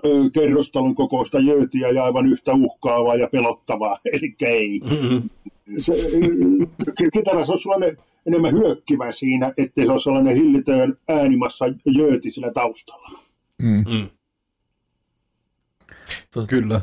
[0.06, 4.80] ö, kerrostalon kokoista jöötiä ja aivan yhtä uhkaavaa ja pelottavaa, eli ei.
[4.80, 5.28] Mm-hmm.
[5.78, 5.92] Se,
[7.12, 11.64] kitarassa on sellainen enemmän hyökkivä siinä, ettei se ole sellainen hillitön äänimassa
[11.96, 13.23] jööti sillä taustalla.
[13.62, 13.84] Mm.
[13.88, 14.08] Mm.
[16.48, 16.80] Kyllä.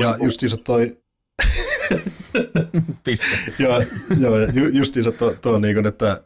[0.00, 0.98] Ja justiinsa toi...
[3.04, 3.26] Piste.
[3.58, 3.80] joo,
[4.20, 6.22] joo, justiinsa tuo, tuo niin kuin, että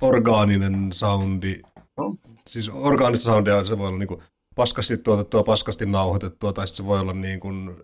[0.00, 1.62] orgaaninen soundi,
[1.96, 2.16] no.
[2.46, 4.22] siis orgaanista soundia se voi olla niin kuin
[4.54, 7.76] paskasti tuotettua, paskasti nauhoitettua, tai se voi olla niin kuin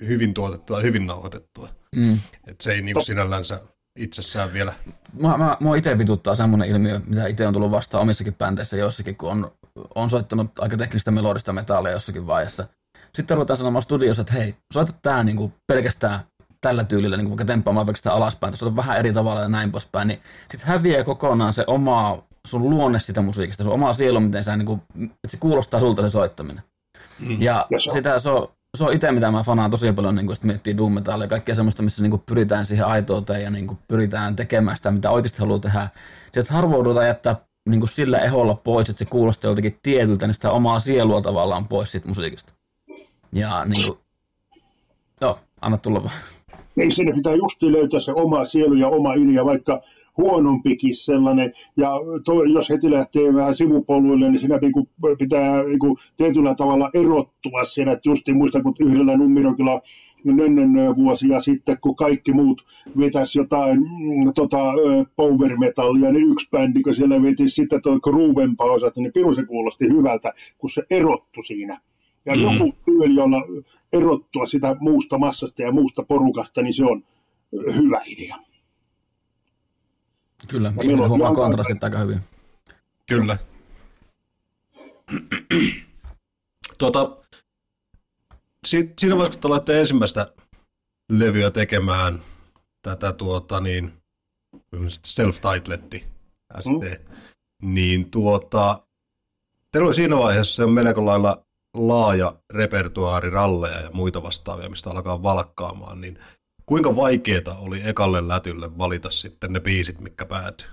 [0.00, 1.68] hyvin tuotettua, hyvin nauhoitettua.
[1.96, 2.18] Mm.
[2.46, 3.60] Et se ei niin kuin sinällänsä
[3.96, 4.74] itsessään vielä.
[5.20, 9.16] Mä, mä, mua itse vituttaa semmoinen ilmiö, mitä itse on tullut vastaan omissakin bändeissä jossakin,
[9.16, 9.52] kun on,
[9.94, 12.66] on soittanut aika teknistä melodista metallia jossakin vaiheessa.
[13.14, 16.20] Sitten ruvetaan sanomaan studiossa, että hei, soita tää niinku pelkästään
[16.60, 20.20] tällä tyylillä, niin vaikka temppaamaan pelkästään alaspäin, on vähän eri tavalla ja näin poispäin, niin
[20.50, 24.66] sitten häviää kokonaan se oma, sun luonne sitä musiikista, sun oma sielu, miten sä, niin
[24.66, 26.62] kuin, että se kuulostaa sulta se soittaminen.
[27.20, 27.42] Mm.
[27.42, 27.94] Ja, ja se on.
[27.94, 30.92] sitä se on, se on itse, mitä mä fanaan tosi paljon, niin kun miettii doom
[30.92, 34.76] metallia ja kaikkea semmoista, missä niin kuin pyritään siihen aitouteen ja niin kuin pyritään tekemään
[34.76, 35.88] sitä, mitä oikeasti haluaa tehdä.
[36.24, 37.36] Sitten harvoudutaan jättää
[37.68, 41.68] niin kuin sillä eholla pois, että se kuulostaa jotenkin tietyltä, niin sitä omaa sielua tavallaan
[41.68, 42.52] pois siitä musiikista.
[43.32, 43.98] Ja niin kuin,
[45.20, 46.14] joo, anna tulla vaan.
[46.76, 49.82] Niin sinne pitää justi löytää se oma sielu ja oma idea, vaikka
[50.16, 51.52] huonompikin sellainen.
[51.76, 51.90] Ja
[52.24, 57.92] to, jos heti lähtee vähän sivupoluille, niin siinä niinku pitää niinku tietyllä tavalla erottua siinä.
[57.92, 59.82] Että justi muista, kun yhdellä numerokilla nönnön
[60.96, 62.64] vuosia sitten, kun kaikki muut
[62.98, 64.58] vetäisi jotain mm, tota,
[65.16, 69.44] power metallia, niin yksi bändi, kun siellä veti sitten tuo groovempaa osat, niin piru se
[69.44, 71.80] kuulosti hyvältä, kun se erottu siinä.
[72.26, 72.42] Ja mm.
[72.42, 73.36] joku tyyli, jolla
[73.92, 77.04] erottua sitä muusta massasta ja muusta porukasta, niin se on
[77.74, 78.36] hyvä idea.
[80.50, 82.20] Kyllä, ihminen huomaa kontrastit aika hyvin.
[83.08, 83.38] Kyllä.
[86.78, 87.16] tuota,
[88.66, 90.32] siinä vaiheessa, kun olette ensimmäistä
[91.12, 92.22] levyä tekemään,
[92.82, 93.92] tätä tuota niin,
[95.08, 96.04] self-titletti,
[96.60, 97.16] ST, mm.
[97.74, 98.86] niin tuota,
[99.72, 101.44] teillä oli siinä vaiheessa melko lailla
[101.74, 106.18] laaja repertuaari ralleja ja muita vastaavia, mistä alkaa valkkaamaan, niin
[106.66, 110.68] kuinka vaikeeta oli ekalle lätylle valita sitten ne biisit, mikä päätyy?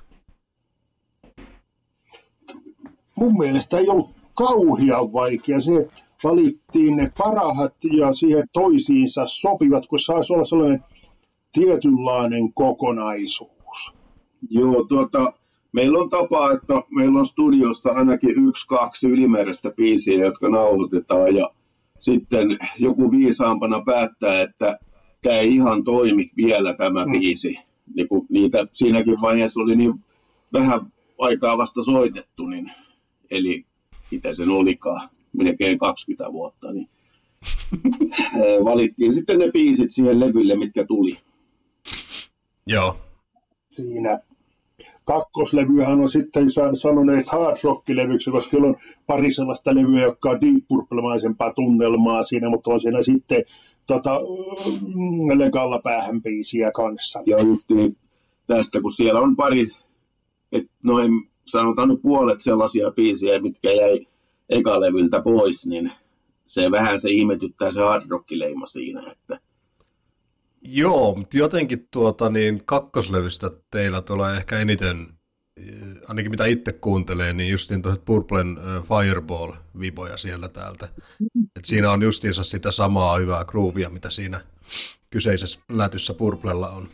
[3.15, 5.62] Mun mielestä ei ollut kauhean vaikea.
[5.62, 5.89] Se
[6.23, 10.84] valittiin ne parhaat ja siihen toisiinsa sopivat, kun saisi olla sellainen
[11.51, 13.93] tietynlainen kokonaisuus.
[14.49, 15.34] Joo, tuota,
[15.71, 21.49] meillä on tapa, että meillä on studiosta ainakin yksi, kaksi ylimääräistä biisiä, jotka nauhoitetaan ja
[21.99, 24.79] sitten joku viisaampana päättää, että
[25.21, 27.12] tämä ei ihan toimi vielä tämä mm.
[27.12, 27.55] biisi.
[27.95, 29.93] Niin kun niitä siinäkin vaiheessa oli niin
[30.53, 30.82] vähän
[31.19, 32.71] aikaa vasta soitettu, niin,
[33.32, 33.65] eli
[34.12, 36.89] mitä sen olikaan, melkein 20 vuotta, niin
[38.65, 41.18] valittiin sitten ne biisit siihen levylle, mitkä tuli.
[42.68, 42.98] Joo.
[43.70, 44.20] Siinä
[45.06, 46.48] kakkoslevyhän on sitten
[46.82, 48.76] sanoneet hard rock-levyksi, koska siellä on
[49.08, 51.02] pari sellaista levyä, jotka on deep purple
[51.56, 53.44] tunnelmaa siinä, mutta on siinä sitten
[53.88, 54.20] tota,
[54.82, 57.20] mm, legalla päähän biisiä kanssa.
[57.26, 57.98] Ja just niin,
[58.48, 59.65] tästä, kun siellä on pari,
[60.52, 61.12] että noin
[61.46, 64.08] sanotaan nyt puolet sellaisia biisiä, mitkä jäi
[64.50, 65.92] ekalevyltä pois, niin
[66.46, 69.40] se vähän se ihmetyttää se hard rock-leima siinä, että
[70.62, 75.08] Joo, mutta jotenkin tuota, niin kakkoslevystä teillä tulee ehkä eniten,
[75.58, 75.66] eh,
[76.08, 80.88] ainakin mitä itse kuuntelee, niin justiin tuossa Purplen eh, Fireball-viboja siellä täältä.
[81.56, 84.42] Et siinä on justiinsa sitä samaa hyvää groovia, mitä siinä
[85.10, 86.90] kyseisessä lätyssä Purplella on.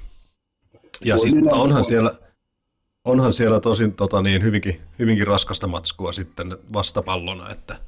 [1.05, 2.11] Ja siis, mutta onhan siellä,
[3.05, 7.79] onhan siellä tosin tota, niin, hyvinkin, hyvinkin raskasta matskua sitten vastapallona, että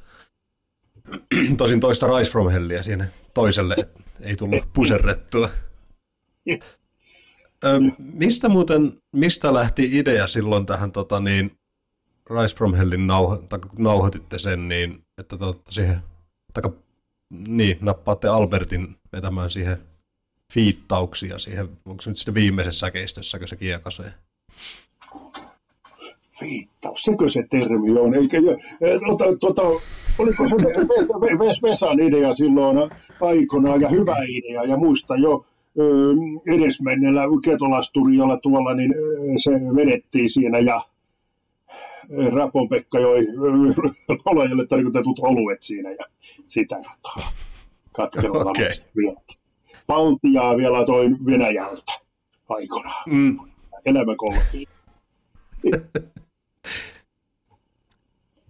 [1.57, 3.75] tosin toista Rise from Hellia siinä toiselle
[4.21, 5.49] ei tullut puserrettua.
[7.63, 11.57] Ö, mistä muuten, mistä lähti idea silloin tähän tota niin,
[12.29, 15.99] Rise from Hellin nauho, tai kun nauhoititte sen, niin että te otatte siihen,
[16.53, 16.71] tai
[17.47, 19.77] niin, nappaatte Albertin vetämään siihen
[20.53, 24.13] fiittauksia siihen, onko se nyt sitten viimeisessä säkeistössä, kun se kiekasee?
[26.39, 28.15] Fiittaus, sekö se termi on?
[28.15, 28.37] Eikä,
[29.07, 29.61] ota, tota,
[30.19, 30.55] oliko se
[31.63, 32.77] Vesan idea silloin
[33.21, 35.45] aikoinaan ja hyvä idea ja muista jo,
[36.55, 38.93] edesmenneellä ketolasturi, tuolla niin
[39.37, 40.81] se vedettiin siinä ja
[42.31, 43.19] Rapon Pekka joi
[44.25, 46.05] olajalle tarkoitetut oluet siinä ja
[46.47, 47.31] sitä rataa.
[47.91, 48.69] Katkelalla okay.
[49.87, 51.91] Paltiaa vielä toin Venäjältä
[52.49, 53.03] aikoinaan.
[53.05, 53.39] Mm.
[53.85, 54.67] Elämäkollekin.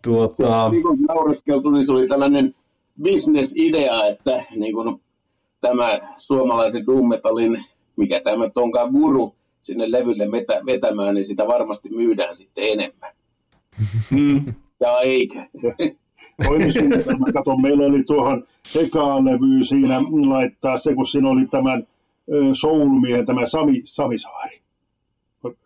[0.08, 0.70] tuota...
[0.70, 2.56] Niin kuin nauraskeltu, niin se oli tällainen
[3.02, 5.02] bisnesidea, että niin kuin
[5.62, 7.10] tämä suomalaisen doom
[7.96, 13.12] mikä tämä onkaan guru, sinne levylle vetä, vetämään, niin sitä varmasti myydään sitten enemmän.
[14.12, 14.46] Mm.
[14.80, 15.50] ja eikä.
[16.48, 18.44] Toinen suunnitelma, kato, meillä oli tuohon
[18.80, 21.88] ekaan levyyn siinä laittaa se, kun siinä oli tämän
[22.54, 24.62] soulmiehen, tämä Sami, Sami Saari.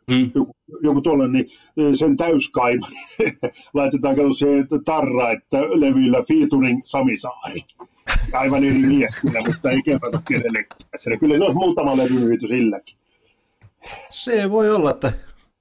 [0.07, 0.31] Mm.
[0.35, 1.49] Joku, joku tuolle, niin
[1.97, 3.37] sen täyskaima, niin
[3.73, 4.47] laitetaan kato se
[4.85, 7.65] tarra, että levyllä featuring Sami Saari
[8.33, 11.19] aivan eri mies kyllä, mutta ei kerrota kenellekään.
[11.19, 12.95] Kyllä se olisi muutama levyhyvity silläkin.
[14.09, 15.13] Se voi olla, että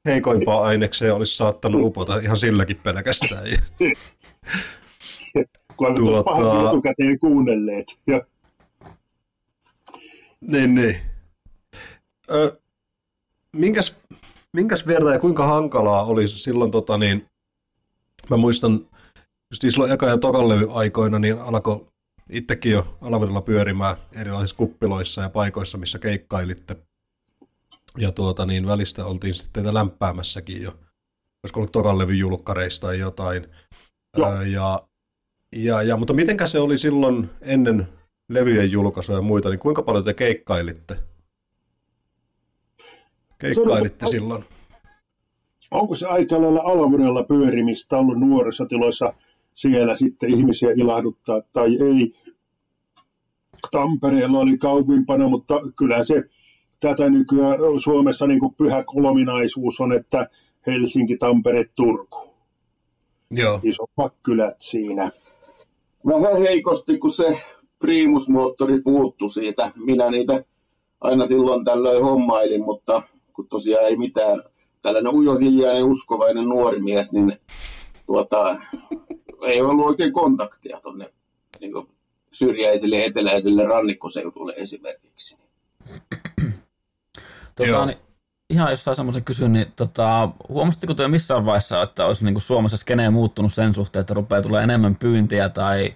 [0.04, 3.44] heikoimpaa ainekseen olisi saattanut upota ihan silläkin pelkästään.
[5.76, 6.68] Kun tuota...
[6.68, 7.86] etukäteen kuunnelleet.
[8.06, 8.22] Ja...
[10.40, 10.96] Niin, niin.
[12.30, 12.60] Ö,
[13.56, 13.96] minkäs,
[14.52, 17.26] minkäs verran ja kuinka hankalaa oli silloin, tota, niin,
[18.30, 18.72] mä muistan,
[19.50, 21.86] just silloin eka- ja tokan levy aikoina, niin alkoi
[22.30, 26.76] itsekin jo alavedellä pyörimään erilaisissa kuppiloissa ja paikoissa, missä keikkailitte.
[27.98, 30.70] Ja tuota, niin välistä oltiin sitten teitä lämpäämässäkin jo.
[31.44, 33.46] Olisiko ollut tokan levy julkkareista tai jotain.
[34.24, 34.80] Ää, ja,
[35.56, 37.88] ja, ja, mutta mitenkä se oli silloin ennen
[38.28, 41.09] levyjen julkaisua ja muita, niin kuinka paljon te keikkailitte?
[43.40, 44.44] Keikkailitte se silloin?
[45.70, 49.12] Onko se aika lailla alavuudella pyörimistä ollut nuorissa tiloissa–
[49.60, 52.12] siellä sitten ihmisiä ilahduttaa tai ei.
[53.70, 56.22] Tampereella oli kaupimpana, mutta kyllä se
[56.80, 60.28] tätä nykyään Suomessa niin kuin pyhä kolminaisuus on, että
[60.66, 62.34] Helsinki, Tampere, Turku.
[63.30, 63.60] Joo.
[63.62, 65.10] Isommat kylät siinä.
[66.06, 67.40] Vähän heikosti, kun se
[67.78, 69.72] primusmoottori puuttu siitä.
[69.76, 70.44] Minä niitä
[71.00, 73.02] aina silloin tällöin hommailin, mutta
[73.40, 74.42] kun tosiaan ei mitään,
[74.82, 77.40] tällainen ujo, hiljainen, uskovainen nuori mies, niin
[78.06, 78.56] tuota,
[79.46, 81.12] ei ollut oikein kontaktia tuonne
[81.60, 81.72] niin
[82.32, 85.36] syrjäiselle eteläiselle rannikkoseudulle esimerkiksi.
[87.56, 87.98] tota, niin,
[88.50, 92.76] ihan jos saa semmoisen kysyn, niin tota, huomasitteko te missään vaiheessa, että olisi niin Suomessa
[92.76, 95.94] skeneen muuttunut sen suhteen, että rupeaa tulee enemmän pyyntiä tai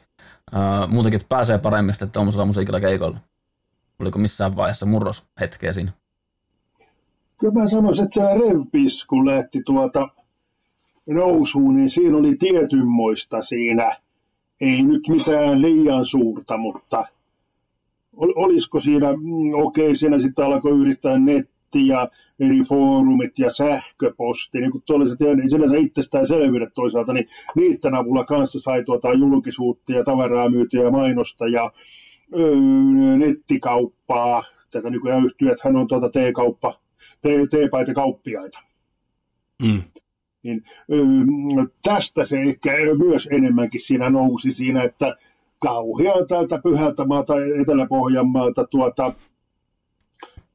[0.54, 3.18] uh, muutenkin, että pääsee paremmin sitten tuommoisella musiikilla keikolla?
[3.98, 5.92] Oliko missään vaiheessa murroshetkeä siinä?
[7.40, 10.08] Kyllä mä sanoisin, että se Revpis, kun lähti tuota
[11.06, 13.96] nousuun, niin siinä oli tietynmoista siinä.
[14.60, 17.06] Ei nyt mitään liian suurta, mutta
[18.16, 22.08] olisiko siinä, mm, okei, okay, siinä sitten alkoi yrittää netti ja
[22.40, 28.60] eri foorumit ja sähköposti, niin kuin tuollaiset niin sinänsä itsestäänselvyydet toisaalta, niin niiden avulla kanssa
[28.60, 31.72] sai tuota julkisuutta ja tavaraa myytyä ja mainosta ja
[32.36, 32.56] öö,
[33.16, 35.30] nettikauppaa, tätä nykyään
[35.64, 36.83] hän on tuota T-kauppa,
[37.22, 38.58] T-paita kauppiaita.
[39.62, 39.82] Mm.
[40.42, 40.64] Niin,
[41.82, 45.16] tästä se ehkä myös enemmänkin siinä nousi siinä, että
[45.58, 49.12] kauhean täältä Pyhältä maata, Etelä-Pohjanmaalta tuota,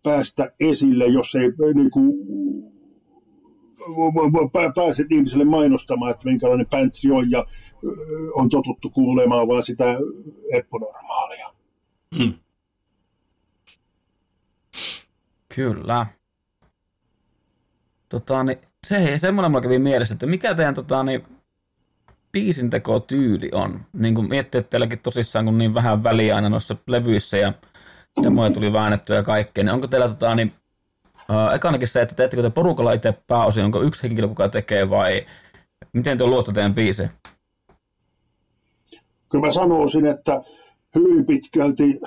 [0.03, 2.13] päästä esille, jos ei niin kuin,
[4.75, 7.45] pääse ihmiselle mainostamaan, että minkälainen bändi on ja
[8.33, 9.85] on totuttu kuulemaan vaan sitä
[10.53, 11.53] eponormaalia.
[12.17, 12.33] Hmm.
[15.55, 16.05] Kyllä.
[18.09, 21.23] Tota, niin, se, semmoinen mulla kävi mielessä, että mikä teidän tota, niin,
[22.31, 23.79] biisinteko-tyyli on?
[23.93, 27.53] Niin kuin miettii, että teilläkin tosissaan kun niin vähän väliä aina noissa levyissä ja
[28.23, 30.51] demoja tuli väännettyä ja kaikkea, niin onko teillä tota, niin,
[31.31, 35.25] äh, ekanakin se, että teettekö te porukalla itse pääosin, onko yksi henkilö, kuka tekee vai
[35.93, 37.09] miten te luotte teidän biisejä?
[39.29, 40.41] Kyllä mä sanoisin, että
[40.95, 41.99] hyvin pitkälti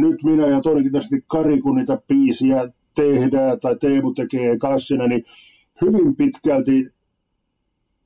[0.00, 2.68] nyt minä ja todennäköisesti Kari, kun niitä biisiä
[2.98, 5.24] tehdään tai Teemu tekee kassina, niin
[5.82, 6.92] hyvin pitkälti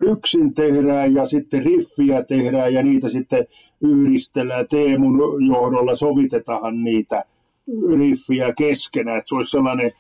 [0.01, 3.47] yksin tehdään ja sitten riffiä tehdään ja niitä sitten
[3.81, 4.69] yhdistellään.
[4.69, 7.25] Teemun johdolla sovitetaan niitä
[7.99, 9.91] riffiä keskenään, että se olisi sellainen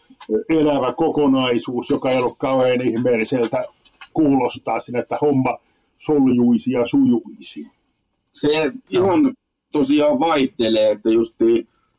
[0.48, 3.64] elävä kokonaisuus, joka ei ole kauhean ihmeelliseltä
[4.14, 5.58] kuulostaa sinne, että homma
[5.98, 7.66] soljuisi ja sujuisi.
[8.32, 8.48] Se
[8.90, 9.34] ihan
[9.72, 11.34] tosiaan vaihtelee, että just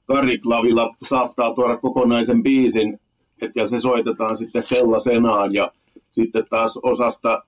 [0.06, 3.00] Kariklavilla saattaa tuoda kokonaisen biisin,
[3.42, 5.72] että ja se soitetaan sitten sellaisenaan ja
[6.12, 7.44] sitten taas osasta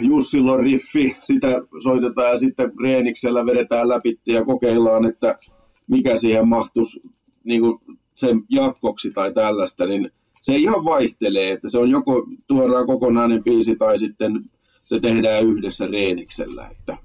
[0.00, 5.38] Jussilla on riffi, sitä soitetaan ja sitten reeniksellä vedetään läpi ja kokeillaan, että
[5.86, 7.02] mikä siihen mahtuisi
[7.44, 7.78] niin kuin
[8.14, 13.76] sen jatkoksi tai tällaista, niin se ihan vaihtelee, että se on joko tuodaan kokonainen biisi
[13.76, 14.44] tai sitten
[14.82, 16.68] se tehdään yhdessä reeniksellä.
[16.68, 16.96] Että.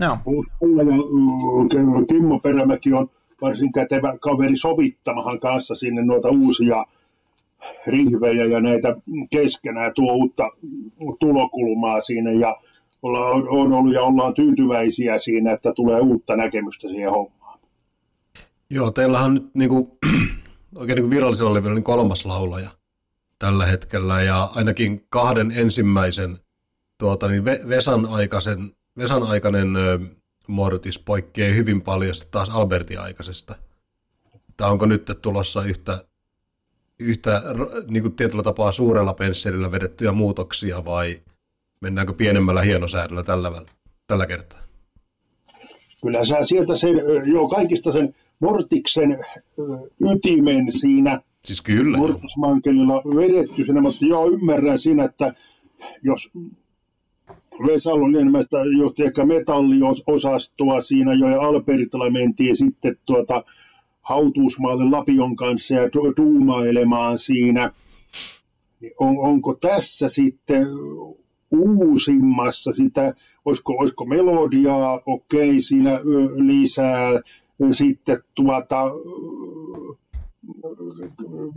[0.00, 0.18] Joo.
[0.60, 3.10] Mulla ja mm, Kimmo Perämäki on
[3.44, 6.84] varsin kätevä kaveri sovittamahan kanssa sinne noita uusia
[7.86, 8.96] rihvejä ja näitä
[9.30, 10.48] keskenään tuo uutta
[11.20, 12.56] tulokulmaa siinä ja
[13.02, 17.58] ollaan, on ollut ja ollaan tyytyväisiä siinä, että tulee uutta näkemystä siihen hommaan.
[18.70, 19.86] Joo, teillähän nyt niin kuin,
[20.78, 22.70] oikein niin kuin virallisella levyllä niin kolmas laulaja
[23.38, 26.38] tällä hetkellä ja ainakin kahden ensimmäisen
[26.98, 29.68] tuota, niin Vesan, aikaisen, Vesan aikainen
[30.48, 33.54] Mortis poikkeaa hyvin paljon taas Albertin aikaisesta.
[34.56, 36.04] Tai onko nyt tulossa yhtä
[36.98, 37.42] yhtä
[37.88, 41.20] niin kuin tietyllä tapaa suurella pensselillä vedettyjä muutoksia vai
[41.80, 43.52] mennäänkö pienemmällä hienosäädöllä tällä,
[44.06, 44.60] tällä kertaa?
[46.02, 46.96] Kyllä sä sieltä sen,
[47.32, 49.24] jo kaikista sen Mortiksen
[50.00, 51.98] ytimen siinä Siis kyllä.
[51.98, 55.34] Mortismankelilla vedetty sinne, mutta joo, ymmärrän siinä, että
[56.02, 56.30] jos
[57.66, 63.44] Vesalo Lienemästä johti ehkä metalliosastoa siinä jo ja Albertilla mentiin sitten tuota
[64.02, 67.72] hautuusmaalle Lapion kanssa ja tuumailemaan siinä.
[68.80, 70.66] Niin on, onko tässä sitten
[71.50, 73.14] uusimmassa sitä,
[73.44, 76.00] olisiko, olisiko melodiaa, okei, siinä
[76.34, 77.20] lisää,
[77.70, 78.90] sitten tuota,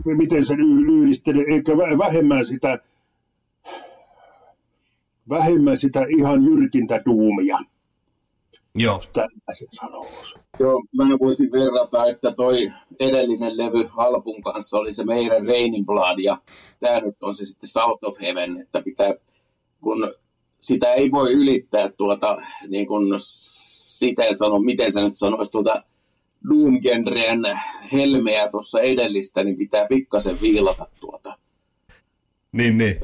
[0.04, 2.78] miten sen yhdistelee, eikä vähemmän sitä,
[5.28, 7.58] vähemmän sitä ihan jyrkintä duumia.
[8.74, 9.02] Joo.
[9.12, 10.34] Tällaisen sanoisi.
[10.60, 16.18] Joo, mä voisin verrata, että toi edellinen levy Halpun kanssa oli se meidän Raining Blood
[16.18, 16.38] ja
[16.80, 19.14] tämä nyt on se sitten South of Heaven, että pitää,
[19.80, 20.14] kun
[20.60, 22.36] sitä ei voi ylittää tuota,
[22.68, 25.82] niin kuin sitä sano, miten se nyt sanoisi, tuota
[26.48, 27.58] Doom-genreen
[27.92, 31.38] helmeä tuossa edellistä, niin pitää pikkasen viilata tuota.
[32.52, 32.96] Niin, niin.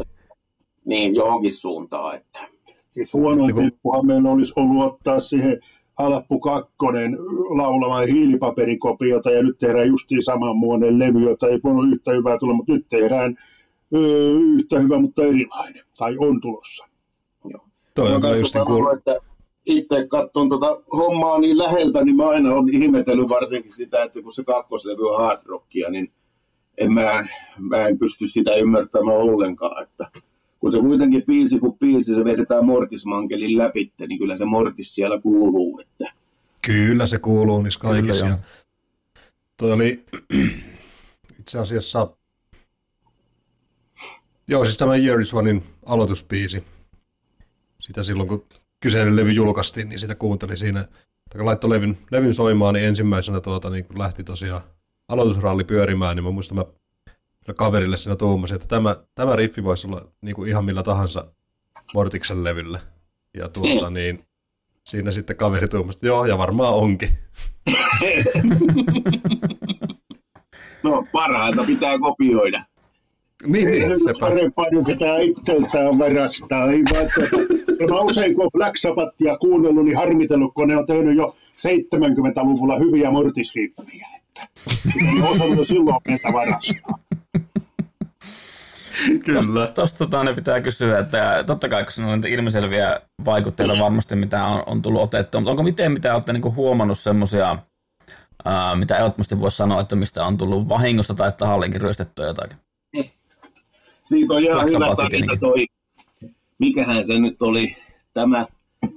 [0.85, 2.55] Niin, johonkin suuntaan, että
[2.95, 5.61] Siis huono tippuhan meillä olisi ollut ottaa siihen
[5.99, 7.17] Alappu kakkonen
[7.57, 12.73] laulamaan hiilipaperikopiota ja nyt tehdään justiin samanmuoinen levy, jota ei voinut yhtä hyvää tulla, mutta
[12.73, 13.37] nyt tehdään
[13.95, 15.85] öö, yhtä hyvä, mutta erilainen.
[15.99, 16.85] Tai on tulossa.
[17.45, 17.65] Joo.
[17.95, 18.97] Toi on just kuul...
[18.97, 19.19] että
[19.67, 24.33] itse katson tuota hommaa niin läheltä, niin mä aina olen ihmetellyt varsinkin sitä, että kun
[24.33, 26.13] se kakkoslevy on hard rockia, niin
[26.79, 27.27] en mä,
[27.59, 30.11] mä en pysty sitä ymmärtämään ollenkaan, että
[30.65, 35.21] kun se kuitenkin biisi kun biisi, se vedetään Mortismankelin läpi, niin kyllä se Mortis siellä
[35.21, 35.81] kuuluu.
[35.81, 36.13] Että.
[36.67, 38.25] Kyllä se kuuluu niissä kaikissa.
[38.25, 38.39] Kyllä,
[39.57, 40.05] toi oli
[41.41, 42.11] itse asiassa,
[44.49, 46.65] joo siis tämä Year is Onein aloituspiisi.
[47.81, 48.47] Sitä silloin kun
[48.81, 50.89] kyseinen levy julkaistiin, niin sitä kuuntelin siinä,
[51.33, 54.63] kun laittoi levyn, levyn soimaan, niin ensimmäisenä tuota, niin kun lähti tosiaan
[55.09, 56.65] aloitusralli pyörimään, niin mä muistan mä
[57.53, 61.25] kaverille siinä tuumasin, että tämä, tämä riffi voisi olla niin kuin ihan millä tahansa
[61.95, 62.81] Mortiksen levyllä.
[63.35, 63.95] Ja tuota, Mm.
[63.95, 64.25] niin
[64.87, 67.09] siinä sitten kaveri tuumasi, että joo, ja varmaan onkin.
[70.83, 72.65] No parhaita pitää kopioida.
[73.47, 74.21] Niin, niin se sepä.
[74.21, 76.71] parempaa pitää itseltään varastaa.
[76.73, 81.17] Ei vaan, tuota, mä usein kun Black Sabbathia kuunnellut, niin harmitellut, kun ne on tehnyt
[81.17, 84.09] jo 70-luvulla hyviä mortisriffejä.
[84.43, 86.99] Että ei osannut silloin meitä varastaa.
[89.25, 89.67] Kyllä.
[89.67, 94.63] Tuosta tota, ne pitää kysyä, että totta kai kun on ilmiselviä vaikutteita varmasti, mitä on,
[94.67, 97.59] on tullut otettua, mutta onko miten mitä olette niinku huomannut semmoisia,
[98.75, 102.59] mitä ehdottomasti voisi sanoa, että mistä on tullut vahingossa tai tahallinkin ryöstettyä jotakin?
[104.05, 105.41] Siitä on ihan hyvä tarina tietenkin.
[105.41, 105.67] toi,
[106.59, 107.77] mikähän se nyt oli,
[108.15, 108.47] tämä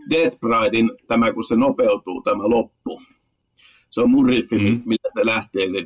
[0.09, 3.01] Death Bridein, tämä kun se nopeutuu, tämä loppu.
[3.97, 4.81] Se on mun riffi, mm.
[4.85, 5.69] mitä se lähtee.
[5.69, 5.77] Se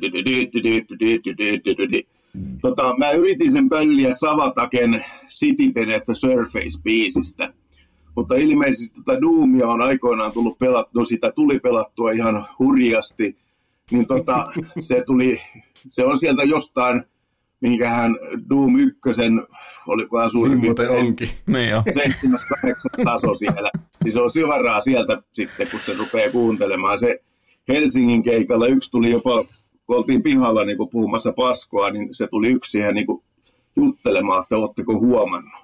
[2.62, 7.52] tota, mä yritin sen pölliä Savataken City Beneath the Surface-biisistä.
[8.16, 13.36] Mutta ilmeisesti tätä tota Doomia on aikoinaan tullut pelattua, sitä tuli pelattua ihan hurjasti.
[13.90, 15.40] Niin tota, se, tuli,
[15.86, 17.04] se on sieltä jostain
[17.60, 18.16] minkähän
[18.50, 19.00] Doom 1,
[19.86, 21.28] olikohan suurin niin muuten onkin.
[21.46, 21.82] Niin jo.
[21.90, 22.38] 7
[23.04, 23.70] taso siellä.
[24.02, 26.98] Siis on sivaraa sieltä sitten, kun se rupeaa kuuntelemaan.
[26.98, 27.18] Se,
[27.72, 29.44] Helsingin keikalla yksi tuli jopa,
[29.86, 33.06] kun oltiin pihalla niin puhumassa paskoa, niin se tuli yksi siihen niin
[33.76, 35.62] juttelemaan, että oletteko huomannut.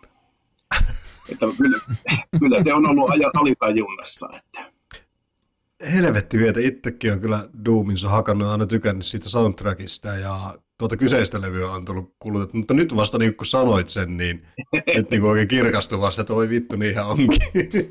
[1.33, 1.79] Että kyllä,
[2.39, 4.29] kyllä se on ollut ajan alitajunnassa.
[4.37, 4.73] Että.
[5.93, 11.71] Helvetti vietä, itsekin on kyllä Doominsa hakannut aina tykännyt siitä soundtrackista ja tuota kyseistä levyä
[11.71, 14.43] on tullut kulutettu, mutta nyt vasta niin kun sanoit sen, niin
[14.95, 17.29] nyt niin oikein kirkastui vasta, että voi vittu, niinhän onkin.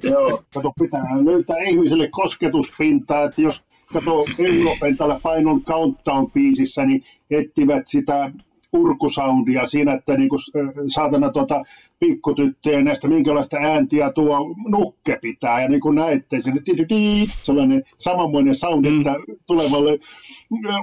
[0.03, 3.63] Joo, kato, pitää löytää ihmiselle kosketuspintaa, että jos
[3.94, 8.32] kato Euroopan tällä Final Countdown-biisissä, niin etsivät sitä
[8.74, 11.62] urkusoundia siinä, että niinku, äh, saatana tuota,
[12.00, 15.62] pikkutyttöjen näistä minkälaista ääntiä tuo nukke pitää.
[15.62, 18.98] Ja niin kuin näette, di-di-di, sellainen samanmoinen sound, mm.
[18.98, 19.16] että
[19.48, 20.00] tulevalle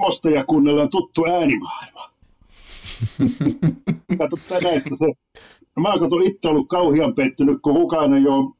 [0.01, 2.09] ostajakunnalle on tuttu äänimaailma.
[4.17, 5.05] Kato, tää näette se.
[5.79, 8.53] Mä oon kato itse ollut kauhean pettynyt, kun kukaan ei ole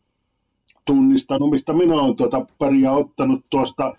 [0.86, 3.96] tunnistanut, mistä minä olen tuota paria ottanut tuosta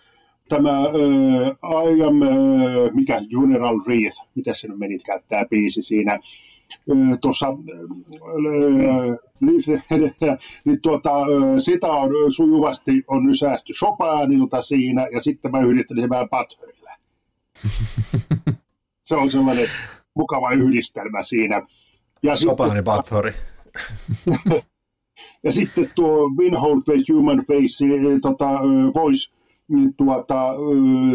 [0.48, 6.18] tämä uh, I am, uh, mikä Funeral Wreath, mitä se nyt meni käyttää biisi siinä,
[6.86, 7.60] uh, tuossa uh,
[10.64, 11.10] niin tuota,
[11.58, 16.90] sitä on sujuvasti on ysästy Chopinilta siinä ja sitten mä yhdistelin sen vähän Butterille.
[19.06, 19.68] se on sellainen
[20.14, 21.62] mukava yhdistelmä siinä.
[22.22, 23.34] Ja sitten- Sopahani Bathory.
[25.44, 27.84] ja sitten tuo Winhold the Human Face,
[28.22, 28.48] tota,
[28.94, 29.35] Voice,
[29.68, 30.52] niin tuota,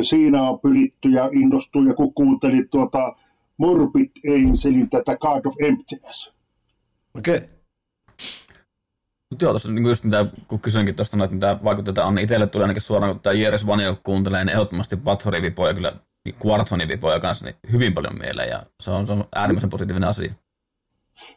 [0.01, 3.15] siinä on pyritty ja innostui, ja kun kuuntelin tuota
[3.57, 6.33] Morbid Angelin tätä God of Emptiness.
[7.17, 7.37] Okei.
[7.37, 7.47] Okay.
[9.31, 12.47] Mutta joo, tuossa niin just mitä, kun kysyinkin tuosta, noita, mitä vaikutteita on, niin itselle
[12.47, 15.93] tulee ainakin suoraan, kun tämä Jeres Vanio kuuntelee, niin ehdottomasti Bathory vipoja kyllä
[16.25, 20.09] niin Quartzoni vipoja kanssa niin hyvin paljon mieleen, ja se on, se on äärimmäisen positiivinen
[20.09, 20.33] asia.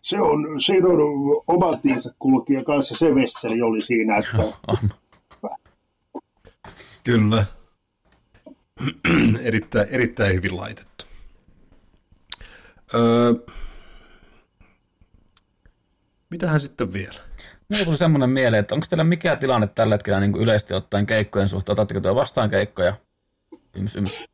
[0.03, 0.99] Se on, siinä on
[1.47, 4.37] oma tiensä kulkija kanssa, se Vesseli oli siinä, että.
[7.05, 7.45] Kyllä.
[9.43, 11.05] erittäin, erittäin hyvin laitettu.
[12.95, 13.35] Öö,
[16.31, 17.21] mitähän sitten vielä?
[17.71, 21.07] Mulla tuli semmoinen mieleen, että onko teillä mikä tilanne tällä hetkellä niin kuin yleisesti ottaen
[21.07, 21.73] keikkojen suhteen?
[21.73, 22.95] Otatteko työ vastaan keikkoja?
[23.77, 24.25] Yms, yms.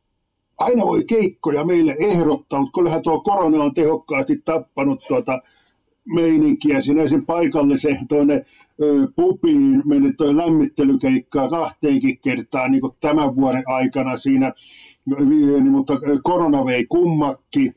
[0.57, 5.41] aina voi keikkoja meille ehdottaa, mutta kyllähän tuo korona on tehokkaasti tappanut tuota
[6.05, 8.45] meininkiä siinä sen paikallisen tuonne
[8.81, 14.53] ö, pubiin mennyt tuo lämmittelykeikkaa kahteenkin kertaan niin tämän vuoden aikana siinä,
[15.19, 15.93] niin, mutta
[16.23, 17.71] korona vei kummakki.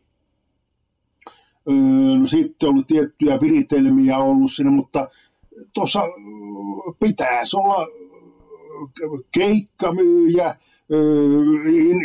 [2.19, 5.09] No, sitten on ollut tiettyjä viritelmiä ollut siinä, mutta
[5.73, 6.03] tuossa
[7.01, 7.87] pitäisi olla
[9.35, 10.57] keikkamyyjä,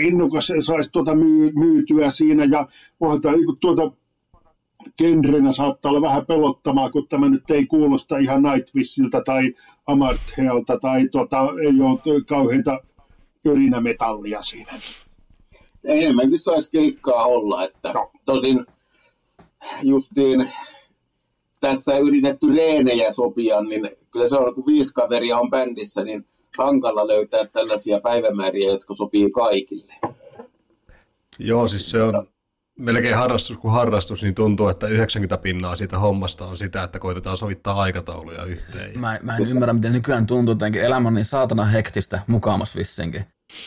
[0.02, 2.68] innokas saisi tuota myy, myytyä siinä ja
[3.22, 3.92] tämä niin tuota
[4.98, 9.54] genrenä saattaa olla vähän pelottamaa, kun tämä nyt ei kuulosta ihan Nightwissiltä tai
[9.88, 12.80] Amarthealta tai tuota, ei ole kauheita
[13.46, 14.74] yrinämetallia siinä.
[15.84, 18.12] enemmänkin saisi keikkaa olla, että Joo.
[18.26, 18.66] tosin
[19.84, 20.52] justiin
[21.60, 26.26] tässä yritetty reenejä sopia, niin kyllä se on, kun viisi kaveria on bändissä, niin
[26.58, 29.94] hankala löytää tällaisia päivämääriä, jotka sopii kaikille.
[31.40, 32.28] Joo, siis se on
[32.80, 37.38] melkein harrastus kuin harrastus, niin tuntuu, että 90 pinnaa siitä hommasta on sitä, että koitetaan
[37.38, 39.00] sovittaa aikatauluja yhteen.
[39.00, 43.26] Mä, mä en ymmärrä, miten nykyään tuntuu, että elämä on niin saatana hektistä mukaamas vissinkin.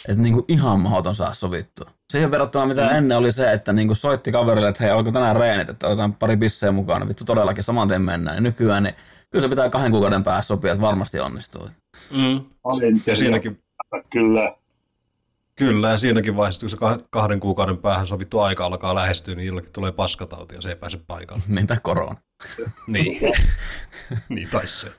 [0.08, 1.90] Että niinku ihan mahdoton saa sovittua.
[2.12, 2.96] Siihen verrattuna mitä mm.
[2.96, 6.36] ennen oli se, että niinku soitti kaverille, että hei, alkoi tänään reenit, että otetaan pari
[6.36, 8.36] bissejä mukaan, niin vittu todellakin saman tien mennään.
[8.36, 8.94] Ja nykyään niin
[9.30, 11.68] kyllä se pitää kahden kuukauden päässä sopia, että varmasti onnistuu.
[12.16, 12.40] Mm.
[13.06, 13.58] Ja siinäkin,
[14.10, 14.54] Kyllä.
[15.56, 19.72] Kyllä, ja siinäkin vaiheessa, kun se kahden kuukauden päähän sovittu aika alkaa lähestyä, niin jollakin
[19.72, 21.42] tulee paskatauti ja se ei pääse paikalle.
[21.54, 22.16] niin, tai korona.
[22.86, 23.32] niin,
[24.28, 24.92] niin taisi se.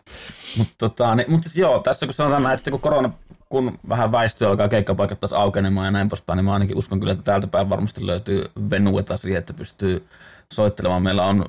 [0.58, 3.14] Mutta tota, niin, mut siis joo, tässä kun sanotaan, että sitten kun korona
[3.50, 7.14] kun vähän väistyy, alkaa keikkapaikat taas aukenemaan ja näin poispäin, niin mä ainakin uskon kyllä,
[7.14, 10.08] että täältä päin varmasti löytyy venueta siihen, että pystyy
[10.54, 11.04] soittelemaan.
[11.04, 11.46] Meillä on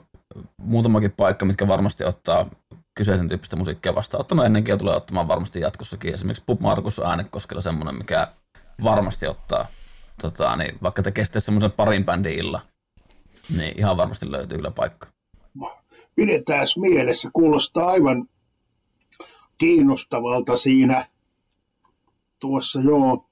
[0.60, 2.46] muutamakin paikka, mitkä varmasti ottaa
[2.94, 4.20] kyseisen tyyppistä musiikkia vastaan.
[4.20, 6.14] Ottanut ennenkin ja tulee ottamaan varmasti jatkossakin.
[6.14, 8.28] Esimerkiksi Pub Markus äänekoskella semmoinen, mikä
[8.82, 9.66] varmasti ottaa,
[10.20, 12.60] tota, niin vaikka tekee sitten semmoisen parin bändin illa,
[13.56, 15.08] niin ihan varmasti löytyy kyllä paikka.
[16.14, 18.28] Pidetään mielessä, kuulostaa aivan
[19.58, 21.06] kiinnostavalta siinä
[22.40, 23.28] tuossa, joo.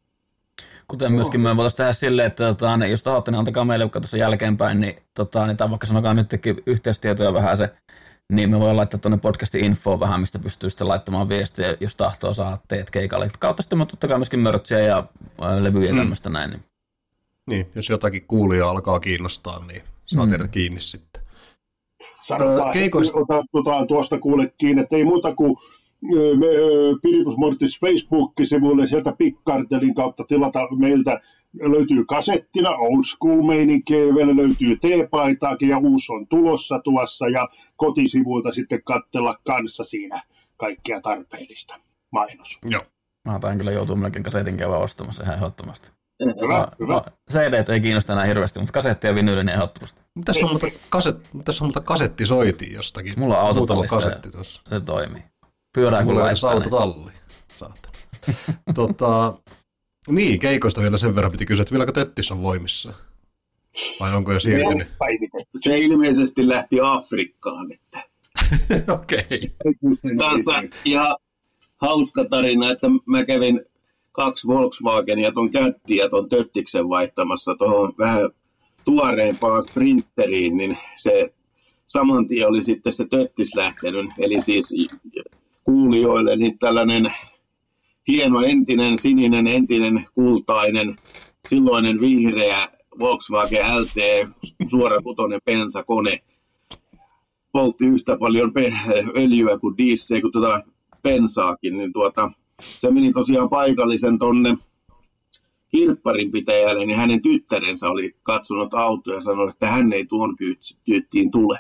[0.88, 4.16] Kuten myöskin me voitaisiin tehdä silleen, että tota, niin jos tahotte, niin antakaa meille tuossa
[4.16, 6.30] jälkeenpäin, niin, tota, niin tai vaikka sanokaa nyt
[6.66, 7.68] yhteystietoja vähän se,
[8.32, 12.34] niin me voidaan laittaa tuonne podcastin infoon vähän, mistä pystyy sitten laittamaan viestiä, jos tahtoo
[12.34, 13.30] saada teet keikalle.
[13.38, 15.04] Kautta sitten totta kai myöskin mörtsiä ja
[15.60, 15.98] levyjä ja mm.
[15.98, 16.50] tämmöistä näin.
[16.50, 16.62] Niin.
[17.46, 20.30] niin, jos jotakin kuulijaa alkaa kiinnostaa, niin saa mm.
[20.30, 21.22] tehdä kiinni sitten.
[22.22, 23.18] Sanotaan, Keikoista...
[23.52, 25.56] otetaan tuosta kuule kiinni, että ei muuta kuin
[26.38, 26.46] me
[27.02, 31.20] Piritus Mortis Facebook-sivuille sieltä Pikkartelin kautta tilata meiltä
[31.60, 38.52] löytyy kasettina, old school meininkiä, vielä löytyy teepaitaakin ja uusi on tulossa tuossa ja kotisivuilta
[38.52, 40.22] sitten kattella kanssa siinä
[40.56, 41.80] kaikkea tarpeellista.
[42.12, 42.58] Mainos.
[42.64, 42.82] Joo.
[43.28, 45.90] Mä tain kyllä joutuu melkein kasetin käydä ostamassa ihan ehdottomasti.
[46.42, 47.02] Hyvä, mä, hyvä.
[47.32, 50.02] CD ei kiinnosta enää hirveästi, mutta kasetti ja vinyli niin ehdottomasti.
[50.24, 53.12] Tässä on, muuta kaset, tässä on muuta kasetti soitiin jostakin.
[53.16, 54.62] Mulla on autotallissa kasetti tuossa.
[54.68, 55.22] se toimii.
[55.74, 56.50] Pyörää kun laittaa.
[56.50, 56.74] Mulla niin...
[56.74, 57.12] autotalli.
[57.54, 57.92] Saatana.
[58.74, 59.34] tota,
[60.08, 62.92] niin, keikoista vielä sen verran piti kysyä, että vieläkö Töttis on voimissa?
[64.00, 64.88] Vai onko jo siirtynyt?
[65.56, 67.72] Se ilmeisesti lähti Afrikkaan.
[67.72, 68.02] Että.
[68.92, 69.52] Okei.
[69.64, 70.68] Okay.
[70.84, 71.16] ja
[71.76, 73.60] hauska tarina, että mä kävin
[74.12, 78.30] kaksi Volkswagenia tuon kättiin ja tuon Töttiksen vaihtamassa tuohon vähän
[78.84, 81.34] tuoreempaan sprinteriin, niin se
[81.86, 84.74] saman tien oli sitten se Töttis lähtenyt, eli siis
[85.64, 87.12] kuulijoille niin tällainen
[88.08, 90.96] hieno entinen sininen, entinen kultainen,
[91.48, 93.94] silloinen vihreä Volkswagen LT
[94.70, 96.22] suorakutoinen pensakone
[97.52, 98.52] poltti yhtä paljon
[99.16, 100.62] öljyä kuin diesel kuin tuota
[101.02, 102.30] pensaakin, niin tuota,
[102.60, 104.56] se meni tosiaan paikallisen tonne
[105.68, 110.36] kirpparin pitäjälle, niin hänen tyttärensä oli katsonut autoa ja sanoi, että hän ei tuon
[110.84, 111.58] kyyttiin tule.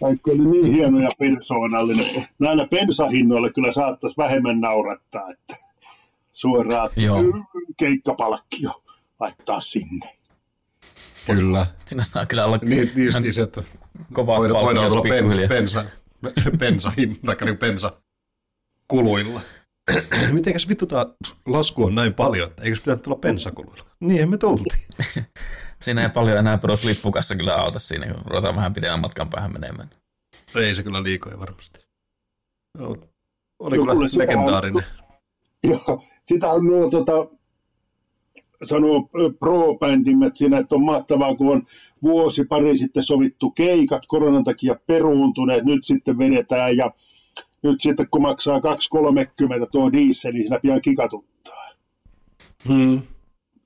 [0.00, 2.26] Kaikki oli niin hieno ja persoonallinen.
[2.38, 5.56] Näillä pensahinnoilla kyllä saattaisi vähemmän naurattaa, että
[6.32, 7.24] suoraan Joo.
[7.76, 8.82] keikkapalkkio
[9.20, 10.18] laittaa sinne.
[11.26, 11.66] Kyllä.
[11.84, 13.62] Siinä saa kyllä olla niin, niin se, että
[14.12, 15.84] kovaa voidaan, voidaan olla pensa, pensa,
[16.58, 16.92] pensa,
[17.26, 17.92] vaikka niin pensa
[18.88, 19.40] kuluilla.
[20.32, 21.06] Mitenkäs vittu tämä
[21.46, 23.84] lasku on näin paljon, että eikö pitänyt tulla pensakuluilla?
[24.00, 24.80] Niin, me tultiin.
[25.82, 29.90] siinä ei paljon enää peruslippukassa kyllä auta siinä, kun ruvetaan vähän pidemmän matkan päähän menemään.
[30.56, 31.78] Ei se kyllä liikoja varmasti.
[32.78, 32.96] No,
[33.58, 34.84] oli no, kyllä legendaarinen.
[35.64, 37.12] On, joo, sitä on nuo tota,
[38.64, 41.62] sanoo pro-bändimmät siinä, että on mahtavaa, kun on
[42.02, 46.90] vuosi pari sitten sovittu keikat, koronan takia peruuntuneet, nyt sitten vedetään ja
[47.62, 48.62] nyt sitten kun maksaa 2,30
[49.72, 51.68] tuo diesel, niin siinä pian kikatuttaa.
[52.68, 53.02] Hmm.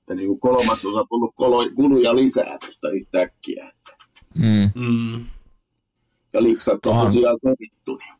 [0.03, 1.35] Että niin kuin kolmasosa tullut
[1.75, 3.71] kuluja lisää tuosta yhtäkkiä.
[4.39, 4.71] Hmm.
[4.75, 5.25] Hmm.
[6.33, 7.95] Ja liksat on tosiaan sovittu.
[7.95, 8.13] Niin.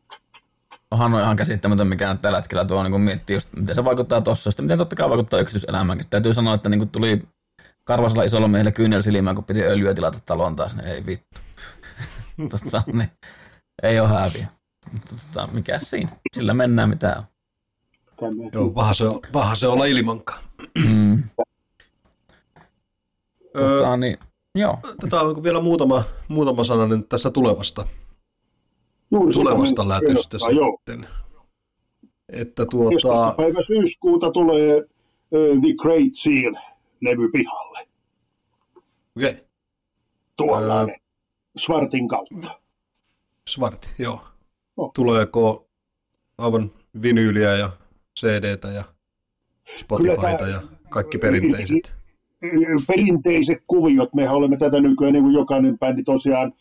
[0.91, 4.21] Onhan on ihan käsittämätön, mikä nyt tällä hetkellä tuo niin miettii, just, miten se vaikuttaa
[4.21, 6.09] tuossa, sitten miten totta kai vaikuttaa yksityiselämäänkin.
[6.09, 7.21] Täytyy sanoa, että niin tuli
[7.84, 11.41] karvasella isolla miehellä kyynel silmään, kun piti öljyä tilata taloon taas, niin ei vittu.
[12.51, 13.09] Totta, niin,
[13.84, 14.47] ei ole häviä.
[15.09, 16.09] Tota, mikä siinä?
[16.34, 17.23] Sillä mennään mitä on.
[18.53, 20.43] Joo, paha se, on, paha se olla ilmankaan.
[20.86, 21.23] Mm.
[23.58, 24.18] Tota, niin,
[24.56, 24.78] joo.
[25.01, 27.88] Tätä on vielä muutama, muutama sana nyt tässä tulevasta,
[29.12, 31.08] Juuri tulevasta lätystä sitten.
[32.30, 33.34] Että tuota...
[33.38, 37.88] päivä syyskuuta tulee uh, The Great Seal-levy pihalle.
[39.18, 39.32] Okei.
[39.32, 39.45] Okay.
[40.38, 40.95] Tuollainen.
[40.95, 41.01] Uh,
[41.58, 42.60] Svartin kautta.
[43.49, 44.22] Svarti, joo.
[44.78, 44.91] Oh.
[44.95, 45.68] Tuleeko
[46.38, 47.70] aivan vinyyliä ja
[48.20, 48.84] CDtä ja
[49.78, 51.95] Spotifyta tää- ja kaikki perinteiset?
[52.88, 56.54] perinteiset kuviot, mehän olemme tätä nykyään niin kuin jokainen bändi tosiaan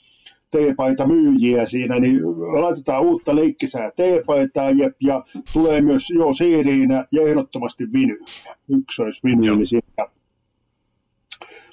[0.51, 2.20] teepaita myyjiä siinä, niin
[2.62, 8.57] laitetaan uutta leikkisää teepaitaa jep, ja tulee myös jo cd ja ehdottomasti vinyyliä.
[8.68, 10.07] Yksi olisi vinyyli siinä.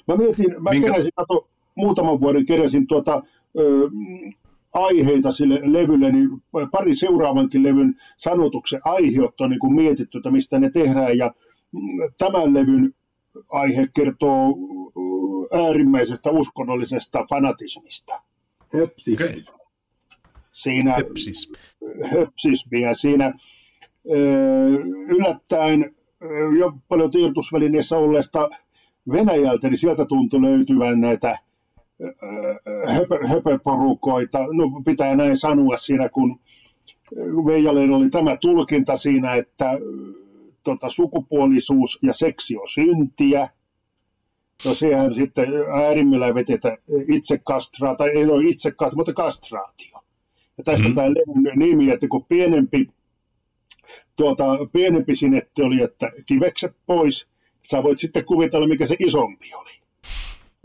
[0.08, 3.22] Mä mietin, mä Minkä- keräsin, kato, muutaman vuoden keräsin tuota,
[3.58, 3.90] ö,
[4.72, 6.28] aiheita sille levylle, niin
[6.72, 11.34] pari seuraavankin levyn sanotuksen aiheut on niin kuin mietitty, että mistä ne tehdään, ja
[12.18, 12.94] tämän levyn
[13.48, 14.54] aihe kertoo
[15.66, 18.22] äärimmäisestä uskonnollisesta fanatismista.
[18.74, 19.20] Hepsis.
[19.20, 19.40] Okei.
[20.52, 21.52] Siinä Hepsis.
[22.10, 23.34] höpsismiä siinä
[24.10, 24.18] ö,
[25.08, 25.94] yllättäen
[26.58, 28.48] jo paljon tiedotusvälineissä olleesta
[29.12, 31.38] Venäjältä, niin sieltä tuntui löytyvän näitä
[32.86, 34.38] höpö, höpöporukoita.
[34.38, 36.40] No pitää näin sanoa siinä, kun
[37.46, 39.70] Veijalle oli tämä tulkinta siinä, että
[40.62, 43.48] tota, sukupuolisuus ja seksi on syntiä.
[44.64, 45.48] No sehän sitten
[45.84, 50.00] äärimmillään vetetä itse kastraa, tai ei ole itse kastraa, mutta kastraatio.
[50.58, 50.94] Ja tästä mm.
[50.94, 52.88] tämä levyn nimi, että kun pienempi,
[54.16, 57.28] tuota, pienempi sinetti oli, että kivekset pois,
[57.62, 59.70] sä voit sitten kuvitella, mikä se isompi oli.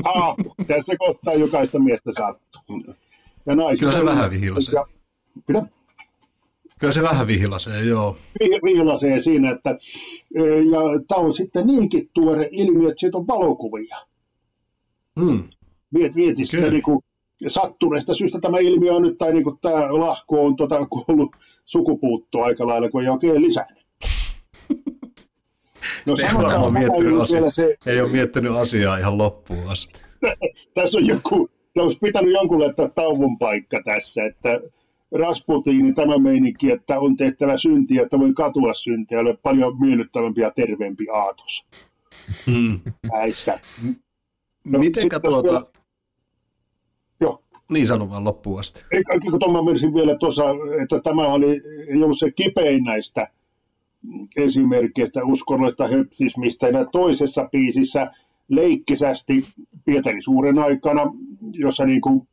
[0.03, 0.35] Ah,
[0.67, 2.95] tässä kohtaa jokaista miestä sattuu.
[3.45, 4.73] Ja naiset, Kyllä se vähän vihlasee.
[4.73, 4.85] Ja,
[5.47, 5.67] mitä?
[6.85, 8.17] Kyllä se vähän vihlasee, joo.
[8.39, 9.69] Vi- vihlasee siinä, että
[10.71, 13.97] ja tämä on sitten niinkin tuore ilmiö, että siitä on valokuvia.
[15.19, 15.43] Hmm.
[15.91, 16.71] Miet, mieti sitä Kyllä.
[16.71, 16.99] niin kuin,
[17.47, 22.45] sattuneesta syystä tämä ilmiö on nyt, tai niin kuin tämä lahko on tuota, kuollut sukupuuttoa
[22.45, 23.85] aika lailla, kun ei oikein lisännyt.
[26.05, 29.99] No Ei ole että miettinyt, asiaa, se, ei ole miettinyt asiaa ihan loppuun asti.
[30.75, 34.59] tässä on joku, olisi pitänyt jonkun laittaa tauon paikka tässä, että
[35.11, 40.51] Rasputiini tämä meininki, että on tehtävä syntiä, että voi katua syntiä, ole paljon miellyttävämpi ja
[40.51, 41.65] terveempi aatos
[42.45, 42.79] Hmm.
[43.13, 43.59] näissä.
[44.63, 45.49] No, Mitenkä sitten jos tuota...
[45.51, 45.65] vielä-
[47.21, 47.41] Joo.
[47.71, 48.83] Niin sano vaan loppuun asti.
[49.39, 50.43] Tomma menisin vielä tuossa,
[50.83, 53.27] että tämä oli, ei ollut se kipein näistä
[54.37, 56.67] esimerkkeistä uskonnollisesta höpsismistä.
[56.69, 58.11] Ja toisessa biisissä
[58.47, 59.47] leikkisästi
[59.85, 61.01] Pietari Suuren aikana,
[61.53, 62.27] jossa niin kuin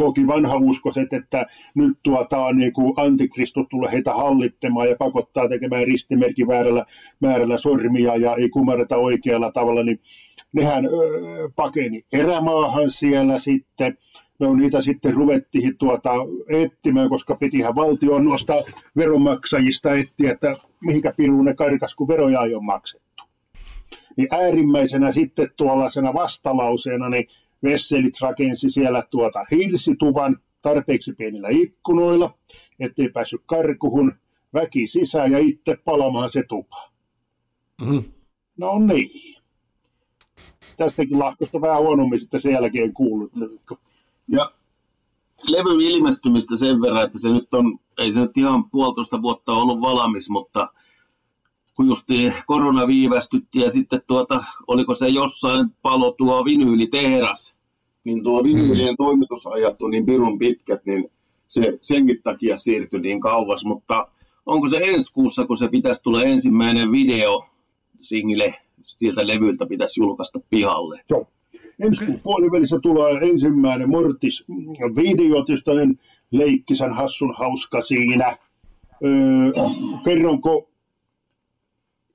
[0.00, 6.48] koki vanhauskoiset, että nyt tuota niin kuin antikristus tulee heitä hallittamaan ja pakottaa tekemään ristimerkin
[6.48, 6.84] väärällä
[7.20, 10.00] määrällä sormia ja ei kumarreta oikealla tavalla, niin
[10.52, 13.98] nehän öö, pakeni erämaahan siellä sitten.
[14.38, 16.12] No niitä sitten ruvettiin tuota
[16.48, 18.62] etsimään, koska pitihän valtion nostaa
[18.96, 23.24] veronmaksajista etsiä, että mihinkä piruun ne karkas, kun veroja ei ole maksettu.
[24.16, 27.26] Niin äärimmäisenä sitten tuollaisena vastalauseena, niin
[27.62, 32.34] Vesselit rakensi siellä tuota hirsituvan tarpeeksi pienillä ikkunoilla,
[32.80, 34.12] ettei päässyt karkuhun,
[34.54, 36.90] väki sisään ja itse palamaan se tupa.
[37.84, 38.04] Hmm.
[38.56, 39.36] No niin.
[40.76, 43.32] Tästäkin lahkosta vähän huonommin sitten sen jälkeen kuullut.
[44.28, 44.52] Ja
[45.48, 49.80] levyn ilmestymistä sen verran, että se nyt on, ei se nyt ihan puolitoista vuotta ollut
[49.80, 50.68] valmis, mutta
[51.76, 57.56] kun justi korona viivästytti ja sitten tuota, oliko se jossain palo tuo vinyylitehdas,
[58.04, 61.10] niin tuo vinyylien toimitusajat on niin pirun pitkät, niin
[61.48, 64.08] se senkin takia siirtyi niin kauas, mutta
[64.46, 67.44] onko se ensi kuussa, kun se pitäisi tulla ensimmäinen video
[68.00, 71.00] single siltä levyltä pitäisi julkaista pihalle?
[71.10, 71.26] Joo.
[71.80, 74.44] Ensi kuun puolivälissä tulee ensimmäinen Mortis
[74.96, 75.94] video, tietysti on
[76.30, 78.36] leikkisän hassun hauska siinä.
[79.04, 79.52] Öö,
[80.04, 80.69] kerronko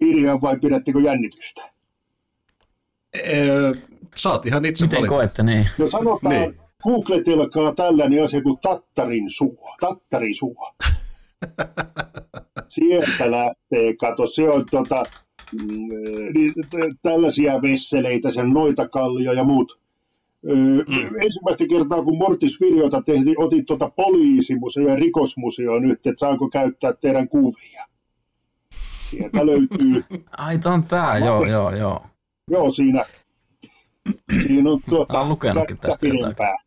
[0.01, 1.61] idean vai pidättekö jännitystä?
[3.33, 3.71] Öö,
[4.15, 5.13] saat ihan itse Miten valita.
[5.15, 5.65] koette, niin?
[5.79, 6.49] No sanotaan, Niin.
[6.49, 6.59] niin.
[6.83, 9.75] googletelkaa tällainen asia kuin tattarin suo.
[9.79, 10.73] Tattarin suo.
[12.67, 15.03] Sieltä lähtee, kato, se on tota,
[15.61, 15.87] mm,
[16.33, 16.53] niin,
[17.01, 19.79] tällaisia vesseleitä, sen noita kallio ja muut.
[20.43, 20.79] Mm.
[21.21, 26.93] Ensimmäistä kertaa, kun Mortis videota tehtiin, otit tuota poliisimuseo ja rikosmuseo nyt, että saanko käyttää
[26.93, 27.85] teidän kuvia.
[29.09, 32.05] Sieltä löytyy, Ai, tää on tää, joo, joo, joo.
[32.51, 33.05] joo siinä,
[34.47, 36.57] siinä on tuota, Olen lukenutkin tästä pidempää.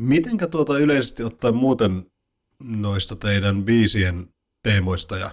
[0.00, 2.06] Mitenkä tuota yleisesti ottaen muuten
[2.62, 4.28] noista teidän biisien
[4.62, 5.30] teemoista ja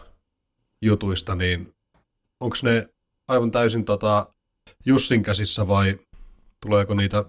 [0.82, 1.74] jutuista, niin
[2.40, 2.90] onko ne
[3.28, 4.34] aivan täysin tota
[4.86, 6.00] Jussin käsissä vai
[6.66, 7.26] tuleeko niitä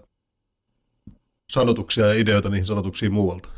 [1.53, 3.49] sanotuksia ja ideoita niihin sanotuksiin muualta?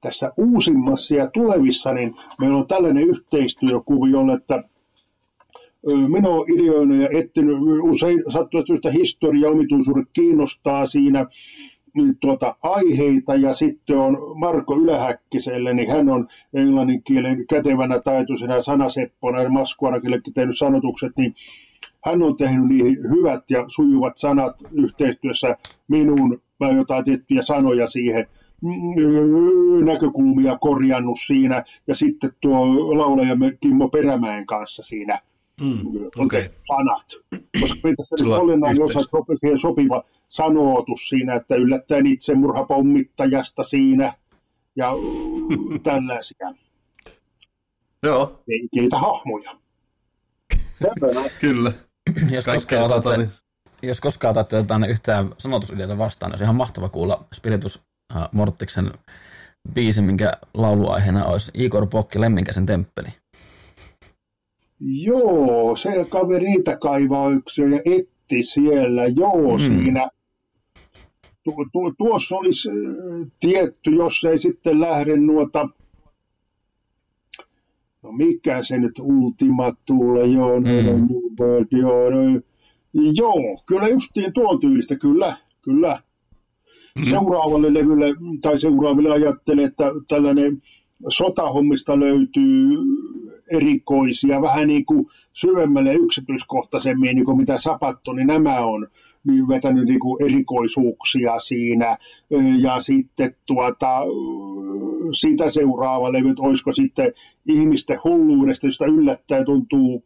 [0.00, 4.62] Tässä uusimmassa ja tulevissa, niin meillä on tällainen yhteistyökuvio, että
[6.08, 11.26] minä olen ideoinut ja etsinyt usein sattuneesta syystä historia omituisuudet kiinnostaa siinä,
[11.94, 13.34] niin tuota, aiheita.
[13.34, 19.42] Ja sitten on Marko Ylähäkkiselle, niin hän on englannin kielen kätevänä taitoisena sanaseppona.
[19.42, 21.34] Ja maskuanakin tehnyt sanotukset, niin
[22.04, 25.56] hän on tehnyt niin hyvät ja sujuvat sanat yhteistyössä
[25.88, 28.26] minuun, mä jotain tiettyjä sanoja siihen
[29.84, 32.66] näkökulmia korjannut siinä, ja sitten tuo
[32.98, 35.18] laulaja Kimmo Perämäen kanssa siinä
[35.60, 35.80] Mm,
[36.18, 36.48] okay.
[36.62, 37.40] sanat.
[37.60, 38.02] Koska meitä
[38.40, 39.00] olennainen osa
[39.40, 44.14] siihen sopiva sanootus siinä, että yllättäen itsemurhapommittajasta siinä
[44.76, 44.92] ja
[45.82, 46.54] tällaisia.
[48.02, 48.42] Joo.
[48.74, 49.50] Keitä hahmoja.
[51.40, 51.72] Kyllä.
[52.30, 53.30] jos, koskaan otatte, niin...
[53.82, 57.86] jos koskaan otatte jotain yhtään sanotusideota vastaan, niin olisi ihan mahtava kuulla Spiritus
[58.16, 58.90] äh, Mortiksen
[59.74, 63.08] biisi, minkä lauluaiheena olisi Igor Pokki Lemminkäisen temppeli.
[64.80, 69.58] Joo, se kaveri niitä kaivaa yksi ja etti siellä, joo, mm.
[69.58, 70.08] siinä.
[71.44, 75.68] Tu, tu, tuossa olisi äh, tietty, jos ei sitten lähde nuota,
[78.02, 80.66] no mikä se nyt Ultima tulee, joo, mm.
[80.66, 82.40] New World, joo, no,
[82.92, 86.02] joo, kyllä justiin tuon tyylistä, kyllä, kyllä.
[86.96, 87.04] Mm.
[87.04, 90.62] Seuraavalle levylle tai seuraaville ajattelin, että tällainen
[91.08, 92.78] sotahommista löytyy
[93.50, 98.88] erikoisia, vähän niin kuin syvemmälle yksityiskohtaisemmin, niin kuin mitä Sapatto, niin nämä on
[99.24, 101.98] niin vetänyt niin kuin erikoisuuksia siinä.
[102.58, 103.88] Ja sitten tuota,
[105.12, 107.12] sitä seuraava levy, olisiko sitten
[107.46, 110.04] ihmisten hulluudesta, josta yllättäen tuntuu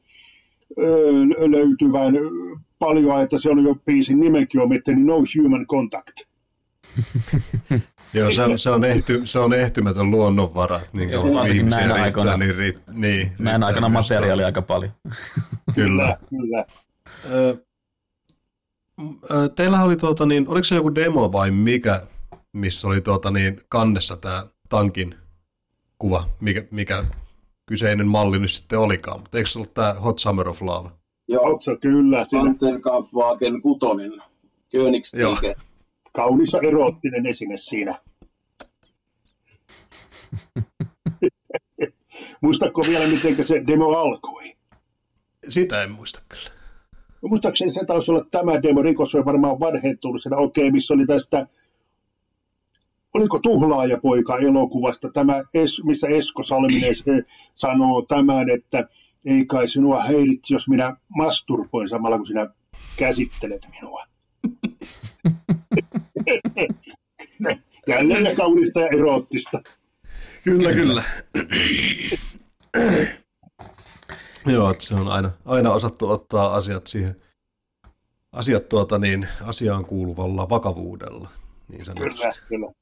[1.50, 2.14] löytyvän
[2.78, 6.29] paljon, että se on jo biisin nimenkin on miettinyt No Human Contact.
[8.14, 10.80] Joo, se on, se on, ehty, se on ehtymätön luonnonvara.
[10.92, 14.92] Niin Joo, varsinkin näin aikana, niin, ri, niin, näin aikana materiaalia aika paljon.
[15.74, 16.16] kyllä.
[16.30, 16.64] kyllä.
[19.54, 22.06] teillähän oli, tuota, niin, oliko se joku demo vai mikä,
[22.52, 25.14] missä oli tuota, niin, kannessa tämä tankin
[25.98, 27.04] kuva, mikä, mikä
[27.66, 30.90] kyseinen malli nyt sitten olikaan, mutta eikö se ollut tämä Hot Summer of Love?
[31.28, 32.26] Joo, se kyllä.
[32.32, 33.80] Panzerkampfwagen 6,
[34.72, 35.56] Königstiger.
[36.12, 38.00] Kaunis eroottinen esine siinä.
[42.40, 44.56] Muistatko vielä, miten se demo alkoi?
[45.48, 46.50] Sitä en muista kyllä.
[47.22, 50.94] No, muistaakseni se taisi olla tämä demo, Rikos on varmaan vanhentunut siinä, okei, okay, missä
[50.94, 51.46] oli tästä,
[53.14, 55.42] oliko Tuhlaajapoika elokuvasta, tämä,
[55.84, 56.94] missä Esko Salminen
[57.54, 58.88] sanoo tämän, että
[59.24, 62.46] ei kai sinua häiritsi, jos minä masturboin samalla, kun sinä
[62.96, 64.06] käsittelet minua.
[67.86, 69.62] Jälleen kaunista ja eroottista.
[70.44, 71.02] Kyllä, kyllä.
[74.46, 77.16] Joo, että se on aina, aina osattu ottaa asiat siihen
[78.32, 81.28] asiat tuota niin, asiaan kuuluvalla vakavuudella.
[81.68, 82.72] Niin kyllä, kyllä.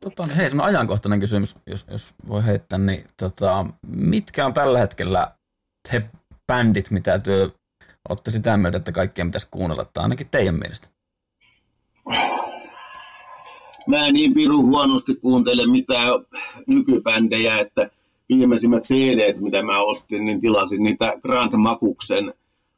[0.00, 5.34] Tota, hei, semmoinen ajankohtainen kysymys, jos, jos voi heittää, niin tota, mitkä on tällä hetkellä
[5.90, 6.02] te
[6.46, 7.50] bändit, mitä työ
[8.08, 10.88] olette sitä mieltä, että kaikkien pitäisi kuunnella, tai ainakin teidän mielestä?
[13.86, 16.08] Mä niin piru huonosti kuuntele mitään
[16.66, 17.90] nykybändejä, että
[18.28, 22.34] viimeisimmät cd mitä mä ostin, niin tilasin niitä Grand Makuksen,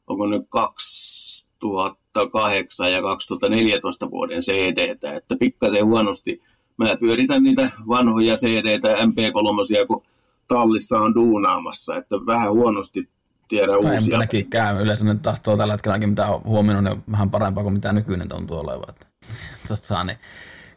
[0.07, 6.43] onko nyt 2008 ja 2014 vuoden cd että pikkasen huonosti
[6.77, 10.03] mä pyöritän niitä vanhoja cd MP3, kun
[10.49, 13.09] tallissa on duunaamassa, että vähän huonosti
[13.49, 14.19] tiedä Kai uusia.
[14.19, 14.83] Kai käy.
[14.83, 18.59] Yleensä ne tahtoo tällä hetkelläkin, mitä on huomioinut, niin vähän parempaa kuin mitä nykyinen tuntuu
[18.59, 18.95] olevan.
[19.69, 20.19] Tota, niin,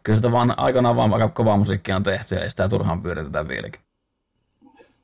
[0.03, 3.81] kyllä sitä vaan aikanaan vaan aika kovaa musiikkia on tehty ja sitä turhaan pyöritetään vieläkin.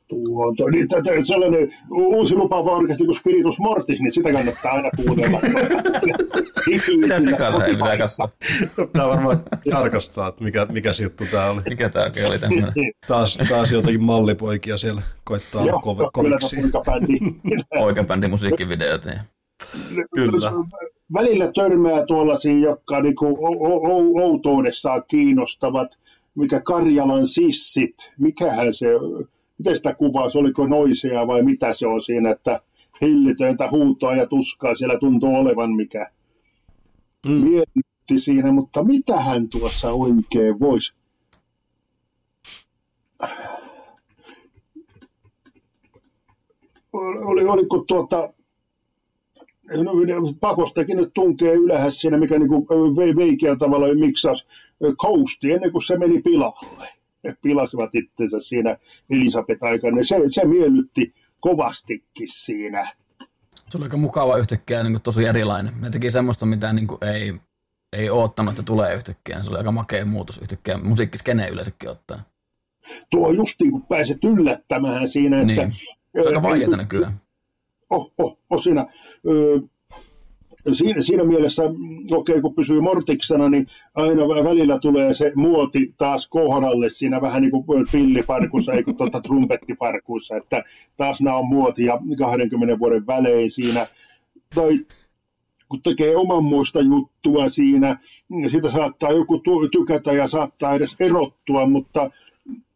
[0.07, 5.39] Tuo, niin, t- sellainen uusi lupaava orkesti kuin Spiritus Mortis, niin sitä kannattaa aina kuunnella.
[7.01, 8.29] Mitä tsekata, ei pitää katsoa.
[8.75, 11.61] Pitää varmaan tarkastaa, että mikä, mikä juttu tämä oli.
[11.69, 12.73] Mikä tämä oikein oli tämmöinen?
[13.07, 16.57] Taas, taas jotakin mallipoikia siellä koittaa Joo, kove, koviksi.
[17.77, 19.05] Poikabändi musiikkivideot.
[19.05, 19.19] Ja.
[20.15, 20.51] Kyllä.
[21.13, 23.37] Välillä törmää tuollaisia, jotka niinku
[24.21, 25.99] outoudessaan kiinnostavat,
[26.35, 28.87] mikä Karjalan sissit, mikähän se
[29.57, 32.61] miten sitä kuvaa, oliko noisia vai mitä se on siinä, että
[33.01, 36.11] hillitöntä huutoa ja tuskaa siellä tuntuu olevan, mikä
[37.25, 37.31] mm.
[37.31, 40.93] mietti siinä, mutta mitä hän tuossa oikein voisi?
[46.93, 48.33] Oli, oliko tuota,
[50.39, 54.45] pakostakin nyt tunkee ylhäs siinä, mikä niin veikeä tavalla miksas
[54.97, 56.87] kousti ennen kuin se meni pilalle
[57.41, 58.77] pilasivat itsensä siinä
[59.09, 60.03] Elisabeth-aikana.
[60.03, 62.91] Se, se miellytti kovastikin siinä.
[63.69, 65.73] Se oli aika mukava yhtäkkiä niin kuin tosi erilainen.
[65.81, 67.33] Ne teki semmoista, mitä niin kuin ei,
[67.93, 69.41] ei oottanut, että tulee yhtäkkiä.
[69.41, 70.77] Se oli aika makea muutos yhtäkkiä.
[70.77, 72.19] Musiikkiskene yleensäkin ottaa.
[73.09, 75.53] Tuo just niin kun pääset yllättämään siinä, että...
[75.53, 75.71] Niin.
[75.71, 77.24] Se on aika vaikeaa nykyään.
[77.95, 78.87] Oh, oh, oh siinä,
[79.27, 79.59] ö,
[80.73, 86.27] siinä, siinä mielessä, okei, okay, kun pysyy mortiksena, niin aina välillä tulee se muoti taas
[86.27, 90.63] kohdalle siinä vähän niin kuin pillifarkussa, eikö tuota trumpettifarkussa, että
[90.97, 93.87] taas nämä on muotia 20 vuoden välein siinä.
[94.55, 94.79] Tai
[95.69, 97.97] kun tekee oman muista juttua siinä,
[98.29, 99.41] niin sitä saattaa joku
[99.71, 102.11] tykätä ja saattaa edes erottua, mutta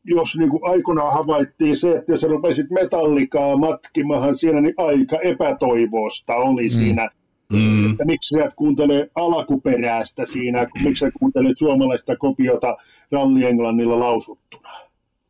[0.03, 6.35] jos niin kuin aikoinaan havaittiin se, että jos rupesit metallikaa matkimahan siinä, niin aika epätoivoista
[6.35, 6.69] oli mm.
[6.69, 7.09] siinä.
[7.53, 7.91] Mm.
[7.91, 12.77] Että miksi sä et kuuntele alakuperäistä siinä, miksi sä kuuntelet suomalaista kopiota
[13.11, 14.69] Ralli Englannilla lausuttuna.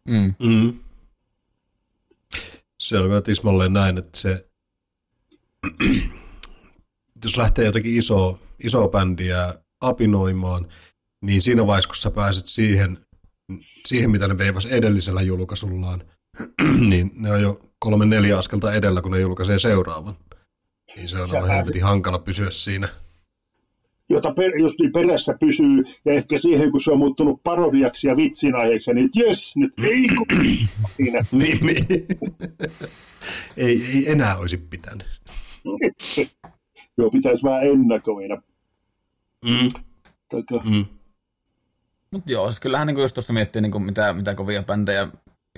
[0.08, 0.34] Mm.
[0.40, 0.74] Mm.
[2.80, 4.46] Se on tismalleen näin, että se,
[7.24, 10.68] jos lähtee jotenkin iso, iso bändiä apinoimaan,
[11.22, 12.98] niin siinä vaiheessa, kun sä pääset siihen
[13.86, 16.04] siihen, mitä ne veivas edellisellä julkaisullaan,
[16.90, 20.18] niin ne on jo kolme neljä askelta edellä, kun ne julkaisee seuraavan.
[20.96, 22.90] Niin se on aivan helvetin hankala pysyä siinä.
[24.10, 28.18] Jota per, just niin perässä pysyy, ja ehkä siihen, kun se on muuttunut parodiaksi ja
[28.18, 30.28] vitsin aiheeksi, niin jes, nyt ei kun
[30.96, 31.20] siinä.
[31.32, 31.88] niin, niin.
[33.58, 35.08] ei, ei enää olisi pitänyt.
[36.98, 38.42] Joo, pitäisi vähän ennakoida.
[39.46, 39.68] Mm.
[40.30, 40.70] Taka.
[40.70, 40.86] Mm.
[42.12, 45.08] Mutta joo, siis kyllähän niin jos tuossa miettii niin kuin mitä, mitä kovia bändejä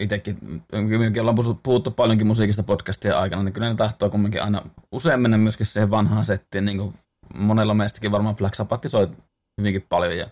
[0.02, 0.64] itsekin,
[1.00, 5.38] mekin ollaan puhuttu paljonkin musiikista podcastien aikana, niin kyllä ne tahtoo kumminkin aina usein mennä
[5.38, 6.94] myöskin siihen vanhaan settiin, niin kuin
[7.36, 9.10] monella meistäkin varmaan Black Sabbath soi
[9.62, 10.18] hyvinkin paljon.
[10.18, 10.26] Ja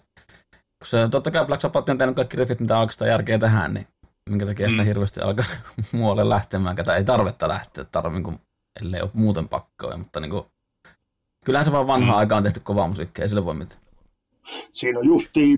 [0.53, 3.87] kun se, totta kai Black Sabbath on tehnyt kaikki riffit, mitä oikeastaan järkeä tähän, niin
[4.29, 4.87] minkä takia sitä mm.
[4.87, 5.45] hirveästi alkaa
[5.91, 8.39] muualle lähtemään, ketä ei tarvetta lähteä, tarvitse, niin kuin,
[8.81, 10.45] ellei ole muuten pakkoa, mutta niin kuin,
[11.45, 12.19] kyllähän se vaan vanhaa mm.
[12.19, 13.81] aikaan on tehty kovaa musiikkia, ei sille voi mitään.
[14.71, 15.55] Siinä on justi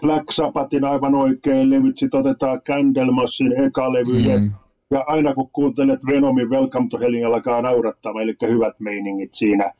[0.00, 4.50] Black Sabbathin aivan oikein levyt, sitten otetaan Candlemassin eka levy, mm.
[4.90, 9.72] ja aina kun kuuntelet Venomin Welcome to Hellin alkaa naurattaa, eli hyvät meiningit siinä.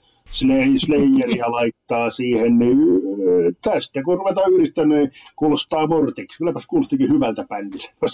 [0.78, 2.78] Slayeria laittaa siihen, niin
[3.62, 6.38] tästä kun ruvetaan yrittämään, niin kuulostaa Mortiksi.
[6.38, 7.90] Kylläpäs kuulostikin hyvältä bändiltä.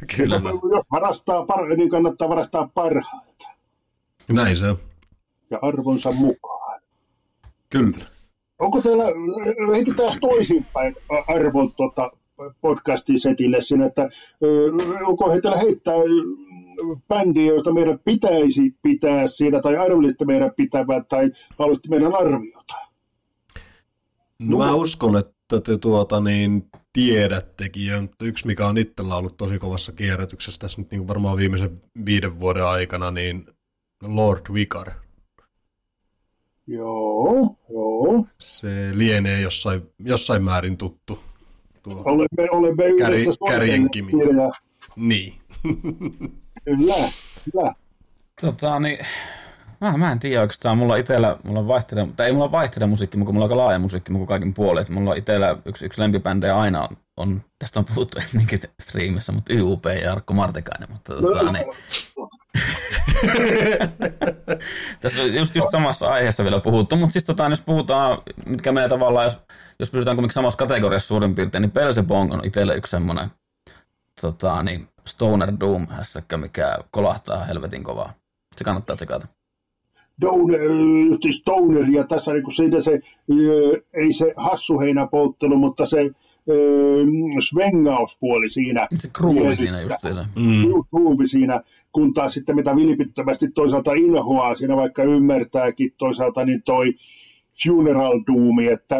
[0.16, 0.40] Kyllä.
[0.74, 3.48] Jos varastaa, par- niin kannattaa varastaa parhailta.
[4.32, 4.78] Näin se on.
[5.50, 6.65] Ja arvonsa mukaan.
[7.70, 8.06] Kyllä.
[8.58, 9.04] Onko teillä,
[9.74, 10.96] heitetään toisinpäin
[11.28, 12.10] arvon tuota,
[12.60, 14.08] podcastin setille sinne, että
[15.06, 15.94] onko heillä heittää
[17.08, 22.74] bändiä, joita meidän pitäisi pitää siinä, tai arvelitte meidän pitävät, tai haluatte meidän arviota?
[24.38, 29.58] No, mä uskon, että te tuota, niin, tiedättekin, mutta yksi mikä on itsellä ollut tosi
[29.58, 31.70] kovassa kierrätyksessä tässä nyt niin varmaan viimeisen
[32.06, 33.46] viiden vuoden aikana, niin
[34.02, 34.90] Lord Vicar
[36.66, 38.26] Joo, joo.
[38.38, 41.18] Se lienee jossain, jossain määrin tuttu.
[41.82, 44.08] Tuo olemme, olemme yhdessä kärjenkimi.
[44.96, 45.34] Niin.
[46.64, 46.94] kyllä,
[47.52, 47.74] kyllä.
[48.40, 48.98] Tota, niin,
[49.80, 53.16] mä, mä en tiedä oikeastaan, mulla itsellä, mulla on vaihtele, tai ei mulla vaihtele musiikki,
[53.16, 54.88] mutta mulla on aika laaja musiikki, kuin kaikin puolet.
[54.88, 59.84] Mulla on itsellä yksi, yksi lempibändejä aina on, tästä on puhuttu ennenkin striimissä, mutta YUP
[59.84, 61.66] ja Jarkko Martikainen, mutta tota, no, niin,
[65.00, 68.88] Tässä on just, just samassa aiheessa vielä puhuttu, mutta siis tota, jos puhutaan, mitkä menee
[68.88, 69.38] tavallaan, jos,
[69.80, 73.30] jos pysytään kuitenkin samassa kategoriassa suurin piirtein, niin Bong on itselle yksi semmoinen
[74.20, 78.12] tota, niin Stoner Doom hässäkkä, mikä kolahtaa helvetin kovaa.
[78.56, 79.26] Se kannattaa tsekata.
[80.20, 80.60] Downer,
[81.08, 83.00] just Stoner, ja tässä niin se, se,
[83.94, 86.10] ei se hassuheinäpolttelu, mutta se
[87.40, 88.86] svengauspuoli siinä.
[88.94, 90.26] Se groovi siinä justiinsa.
[90.36, 91.26] Mm.
[91.26, 91.60] Siinä,
[91.92, 96.94] kun taas sitten mitä vilpittömästi toisaalta inhoaa siinä vaikka ymmärtääkin toisaalta niin toi
[97.64, 98.96] funeral doomi, että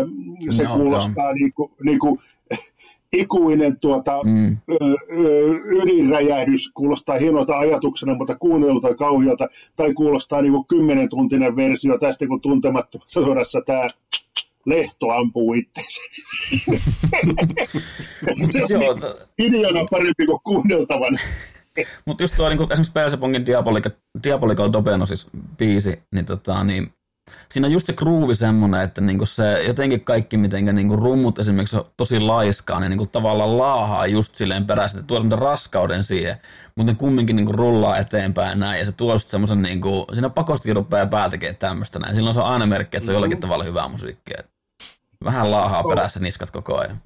[0.50, 1.32] se no, kuulostaa no.
[1.32, 2.20] niinku, niinku
[3.12, 4.56] ikuinen tuota, mm.
[4.70, 4.96] ö, ö,
[5.64, 13.24] ydinräjähdys kuulostaa hienolta ajatuksena, mutta kuunnelta kauhealta, tai kuulostaa niinku kymmenentuntinen versio tästä, kun tuntemattomassa
[13.24, 13.88] sodassa tämä
[14.66, 16.00] Lehto ampuu itseensä.
[19.38, 21.18] ideana parempi kuin kuunneltavan.
[22.06, 23.92] Mutta just tuo niin esimerkiksi Persepongin Diabolical,
[24.22, 25.26] Diabolical Dobenosis
[25.58, 26.90] biisi, niin, tota, niin
[27.48, 31.76] siinä on just se groove semmoinen, että niinku se jotenkin kaikki, miten niinku rummut esimerkiksi
[31.76, 36.36] on tosi laiskaa, niin niinku tavallaan laahaa just silleen perässä, että tuo semmoinen raskauden siihen,
[36.76, 40.76] mutta ne kumminkin niinku rullaa eteenpäin näin, ja se tuo just semmoisen, niinku, siinä pakostikin
[40.76, 42.14] rupeaa pää tekemään tämmöistä näin.
[42.14, 44.55] Silloin se on aina merkki, että se on jollakin tavalla hyvää musiikkia
[45.24, 46.96] vähän laahaa perässä niskat koko ajan.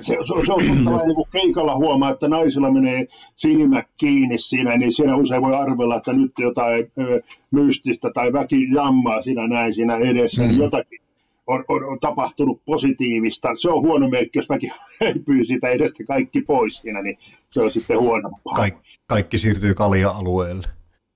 [0.00, 4.92] se, se, se on totta niin keikalla huomaa, että naisilla menee silmä kiinni siinä, niin
[4.92, 9.96] siinä usein voi arvella, että nyt jotain ö, mystistä tai väki jammaa siinä näin siinä
[9.96, 10.48] edessä, mm.
[10.48, 11.00] niin jotakin
[11.46, 13.48] on, on, on, tapahtunut positiivista.
[13.60, 14.70] Se on huono merkki, jos väki
[15.00, 17.18] häipyy sitä edestä kaikki pois siinä, niin
[17.50, 18.54] se on sitten huonompaa.
[18.54, 18.74] Kaik,
[19.06, 20.66] kaikki siirtyy kalja-alueelle.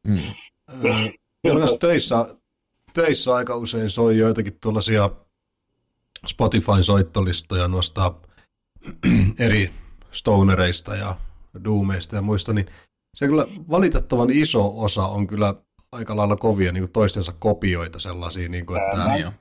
[0.07, 0.19] Mm.
[0.85, 0.93] Öö,
[1.81, 2.35] töissä,
[2.95, 5.11] töissä aika usein soi joitakin tuollaisia
[6.27, 8.15] Spotifyn soittolistoja noista
[9.39, 9.71] eri
[10.13, 11.17] stonereista ja
[11.65, 12.67] doomeista ja muista, niin
[13.15, 15.55] se kyllä valitettavan iso osa on kyllä
[15.93, 19.33] aika lailla kovia niin kuin toistensa kopioita sellaisia, niin kuin, että Ää,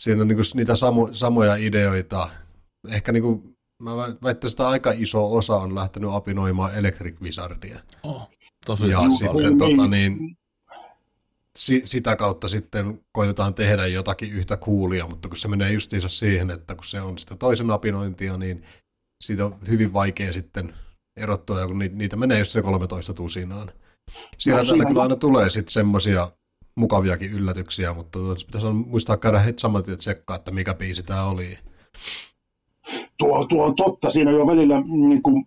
[0.00, 2.28] siinä on niin kuin niitä samo, samoja ideoita.
[2.88, 7.80] Ehkä niin kuin, mä väittäisin, että aika iso osa on lähtenyt apinoimaan Electric Wizardia.
[8.02, 8.30] Oh,
[8.66, 10.36] tosi ja sitten tota, niin,
[11.58, 16.50] si, sitä kautta sitten koitetaan tehdä jotakin yhtä kuulia, mutta kun se menee justiinsa siihen,
[16.50, 18.62] että kun se on sitä toisen apinointia, niin
[19.20, 20.74] siitä on hyvin vaikea sitten
[21.16, 23.72] erottua, kun niitä menee just se 13 tusinaan.
[24.38, 26.32] Siellä no, täällä kyllä aina tulee sitten semmoisia
[26.76, 31.58] mukaviakin yllätyksiä, mutta pitäisi muistaa käydä heti saman tien tsekkaa, että mikä biisi tämä oli.
[33.18, 35.46] Tuo, tuo on totta, siinä jo välillä mm, niin kuin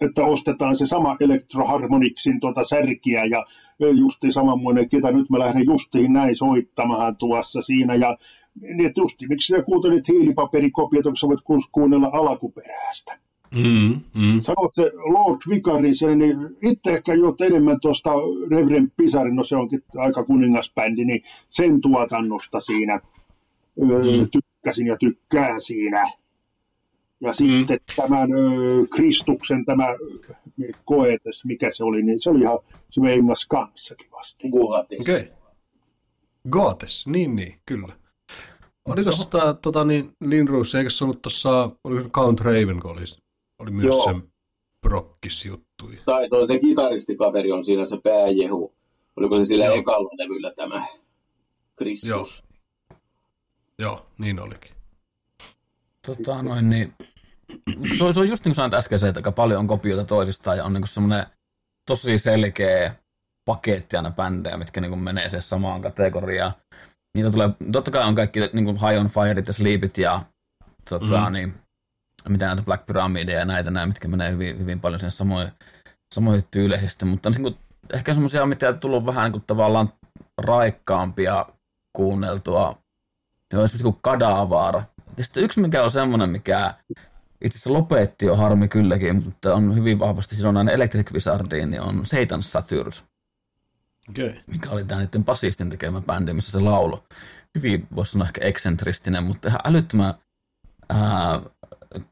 [0.00, 3.44] että ostetaan se sama elektroharmoniksin tuota särkiä ja
[3.78, 8.16] justi samanmoinen, ketä nyt mä lähden justiin näin soittamaan tuossa siinä ja
[8.60, 11.40] niin, justi, miksi sä kuuntelit hiilipaperikopiota, kun sä voit
[11.72, 13.18] kuunnella alkuperäistä.
[13.54, 14.40] Mm, mm.
[14.40, 18.10] Sanoit se Lord Vicari, niin itse ehkä juot enemmän tuosta
[18.50, 23.00] Reverend Pisarin, no se onkin aika kuningasbändi, niin sen tuotannosta siinä
[23.76, 24.28] mm.
[24.32, 26.10] tykkäsin ja tykkään siinä.
[27.22, 27.34] Ja mm.
[27.34, 29.86] sitten tämän ö, Kristuksen tämä
[30.84, 32.58] koetes, mikä se oli, niin se oli ihan,
[32.90, 34.48] se vengas kanssakin vasta.
[34.48, 35.00] Goates.
[35.00, 35.16] Okei.
[35.16, 35.36] Okay.
[36.50, 37.94] Goates, niin niin, kyllä.
[38.88, 43.04] Oli tuossa tota, niin, Linrus, eikö se ollut tuossa, oli Count Raven, kun oli,
[43.58, 44.14] oli myös Joo.
[44.14, 44.20] se
[44.80, 45.90] prokkis juttu.
[46.04, 48.74] Tai se on se kitaristikaveri on siinä se pääjehu.
[49.16, 49.74] Oliko se sillä Joo.
[49.74, 50.86] ekalla levyllä tämä
[51.76, 52.08] Kristus?
[52.08, 52.26] Joo.
[53.78, 54.72] Joo, niin olikin.
[56.06, 56.94] Tota noin, niin
[57.98, 60.04] se on, se on just niin kuin sanoit äsken se, että aika paljon on kopioita
[60.04, 61.26] toisistaan ja on niin semmoinen
[61.90, 62.94] tosi selkeä
[63.44, 66.52] paketti aina bändejä, mitkä niin kuin menee se samaan kategoriaan.
[67.16, 70.22] Niitä tulee, totta kai on kaikki niin kuin High on Firet ja Sleepit ja
[70.90, 71.32] tota, mm.
[71.32, 71.54] niin,
[72.28, 75.48] mitä näitä Black Pyramidia ja näitä näin, mitkä menee hyvin, hyvin paljon sen samoin,
[76.14, 77.56] samoin tyyleisesti, mutta niin kuin,
[77.92, 79.92] ehkä semmoisia, mitä on tullut vähän niin kuin, tavallaan
[80.42, 81.46] raikkaampia
[81.96, 82.78] kuunneltua,
[83.52, 84.82] niin on esimerkiksi kuin Kadavaara.
[85.16, 86.74] Ja sitten yksi, mikä on semmoinen, mikä
[87.44, 92.06] itse asiassa lopetti jo harmi kylläkin, mutta on hyvin vahvasti sidonnainen Electric Wizardiin, niin on
[92.06, 93.04] Satan Satyrs.
[94.10, 94.34] Okay.
[94.46, 97.04] Mikä oli tämä niiden basistin tekemä bändi, missä se laulo.
[97.54, 100.14] Hyvin, voisi sanoa ehkä eksentristinen, mutta ihan älyttömän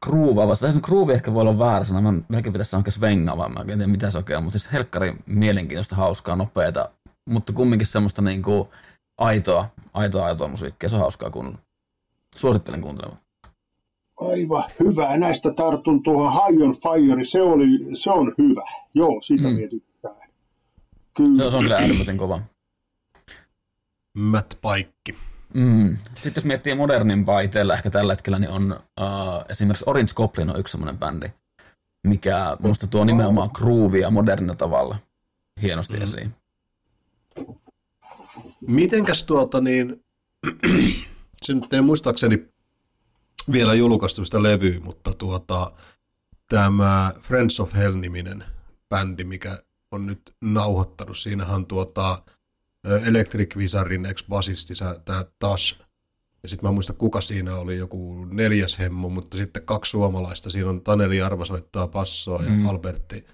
[0.03, 0.55] kruuvaava.
[0.55, 2.11] Tai kruuvi ehkä voi olla väärä sana.
[2.11, 3.49] Mä melkein pitäisi sanoa svengaava.
[3.49, 6.89] Mä en tiedä mitä se on, mutta siis helkkari mielenkiintoista, hauskaa, nopeata,
[7.29, 8.69] mutta kumminkin semmoista niinku
[9.17, 10.89] aitoa, aitoa, aitoa musiikkia.
[10.89, 11.59] Se on hauskaa kuunnella.
[12.35, 13.21] Suosittelen kuuntelemaan.
[14.21, 15.17] Aivan hyvä.
[15.17, 17.25] Näistä tartun tuohon High on Fire.
[17.25, 18.63] Se, oli, se on hyvä.
[18.93, 19.69] Joo, siitä mm.
[19.69, 20.29] tykkään.
[21.13, 21.49] Kyllä.
[21.51, 22.41] Se on kyllä äärimmäisen kova.
[24.13, 25.15] Matt Paikki.
[25.53, 25.97] Mm.
[26.15, 30.59] Sitten jos miettii modernimpaa itsellä ehkä tällä hetkellä, niin on uh, esimerkiksi Orange Goblin on
[30.59, 31.27] yksi semmoinen bändi,
[32.07, 34.95] mikä minusta tuo nimenomaan groovia modernilla tavalla
[35.61, 36.03] hienosti mm.
[36.03, 36.31] esiin.
[38.67, 40.03] Mitenkäs tuota niin,
[41.41, 42.50] se nyt ei muistaakseni
[43.51, 45.71] vielä julkaistu sitä levyä, mutta tuota,
[46.49, 48.43] tämä Friends of Hell-niminen
[48.89, 49.57] bändi, mikä
[49.91, 52.23] on nyt nauhoittanut, siinähän tuota
[53.05, 54.73] Electric Wizardin ex-basisti,
[55.05, 55.79] tämä Tash,
[56.43, 60.49] ja sitten mä en muista kuka siinä oli, joku neljäs hemmo, mutta sitten kaksi suomalaista.
[60.49, 62.69] Siinä on Taneli Arva soittaa passoa ja mm.
[62.69, 63.25] Albertti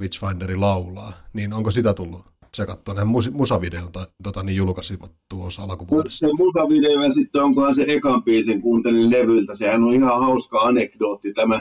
[0.00, 1.12] Witchfinderi laulaa.
[1.32, 2.94] Niin onko sitä tullut tsekattua?
[2.94, 6.26] Nämä mus- musavideon tai, tota, niin julkaisivat tuossa alkuvuodessa.
[6.26, 9.54] Se musavideo ja sitten onkohan se ekan biisin kuuntelin levyltä.
[9.54, 11.60] Sehän on ihan hauska anekdootti tämä.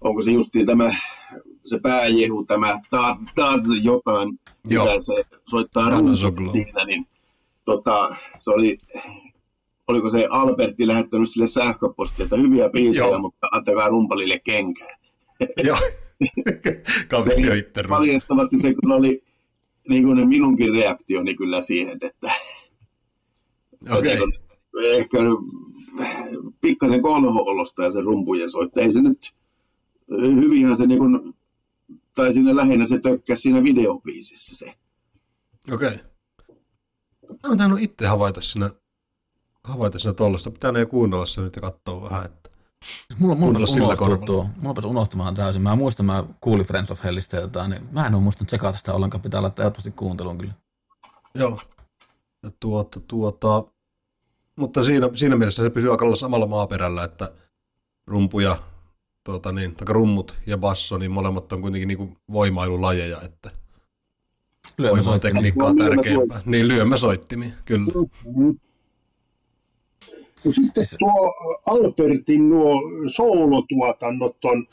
[0.00, 0.94] Onko se justiin tämä
[1.66, 2.80] se pääjehu, tämä
[3.34, 4.84] taas jotain, Joo.
[4.84, 5.90] mitä se soittaa
[6.52, 7.06] siinä, niin
[7.64, 8.78] tota, se oli,
[9.88, 13.18] oliko se Albertti lähettänyt sille sähköpostia, että hyviä biisejä, Joo.
[13.18, 14.96] mutta antakaa rumpalille kenkää.
[15.64, 15.76] Joo,
[17.08, 19.22] kaveri itse Valitettavasti se kyllä oli
[19.88, 22.32] niin kuin minunkin reaktioni kyllä siihen, että
[23.90, 24.02] okay.
[24.02, 24.44] Niin
[24.82, 25.18] ehkä
[26.60, 28.80] pikkasen kolho-olosta ja se rumpujen soitto.
[28.80, 29.34] Ei se nyt,
[30.10, 31.34] hyvinhän se niin kuin,
[32.14, 34.74] tai siinä lähinnä se tökkäsi siinä videopiisissä se.
[35.72, 35.88] Okei.
[35.88, 35.98] Okay.
[37.58, 38.70] Mä oon itse havaita siinä,
[39.64, 40.50] havaita siinä tollasta.
[40.50, 42.43] Pitää ne kuunnella se nyt ja katsoa vähän, että
[43.18, 44.26] Mulla, mulla korvalla.
[44.26, 44.42] tuo.
[44.42, 45.62] Mulla rupesi unohtumaan täysin.
[45.62, 48.94] Mä muistan, mä kuulin Friends of Hellistä jotain, niin mä en ole muistanut tsekata sitä
[48.94, 49.22] ollenkaan.
[49.22, 50.54] Pitää laittaa jatkuvasti kuunteluun kyllä.
[51.34, 51.60] Joo.
[52.42, 53.64] Ja tuota, tuota,
[54.56, 57.32] mutta siinä, siinä mielessä se pysyy aika samalla maaperällä, että
[58.06, 58.56] rumpu ja
[59.24, 63.50] tuota niin, taka rummut ja basso, niin molemmat on kuitenkin niin voimailulajeja, että
[64.78, 66.42] voimatekniikka on tärkeämpää.
[66.44, 67.92] Niin, lyömäsoittimia, kyllä.
[68.36, 68.58] Mm.
[70.44, 71.34] No sitten tuo
[71.66, 74.66] Albertin nuo soolotuotannot on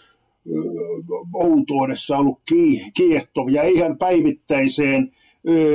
[1.33, 5.11] outoudessa ollut ki- kiehtovia, ihan päivittäiseen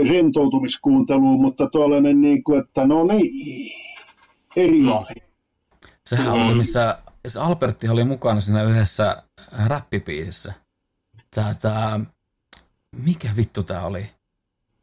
[0.08, 3.72] rentoutumiskuunteluun, mutta tuollainen, niin kuin, että no niin,
[4.56, 5.26] erilainen.
[6.06, 9.22] Sehän oli se, missä se Albertti oli mukana siinä yhdessä
[9.66, 10.52] räppipiisissä.
[11.34, 12.00] Tää, tää,
[13.04, 14.06] mikä vittu tää oli?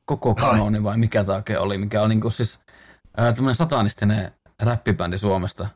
[0.06, 1.78] Koko kanoni vai mikä tää oikein oli?
[1.78, 2.60] Mikä oli niinku siis
[3.18, 5.68] ää, tämmönen satanistinen räppibändi Suomesta.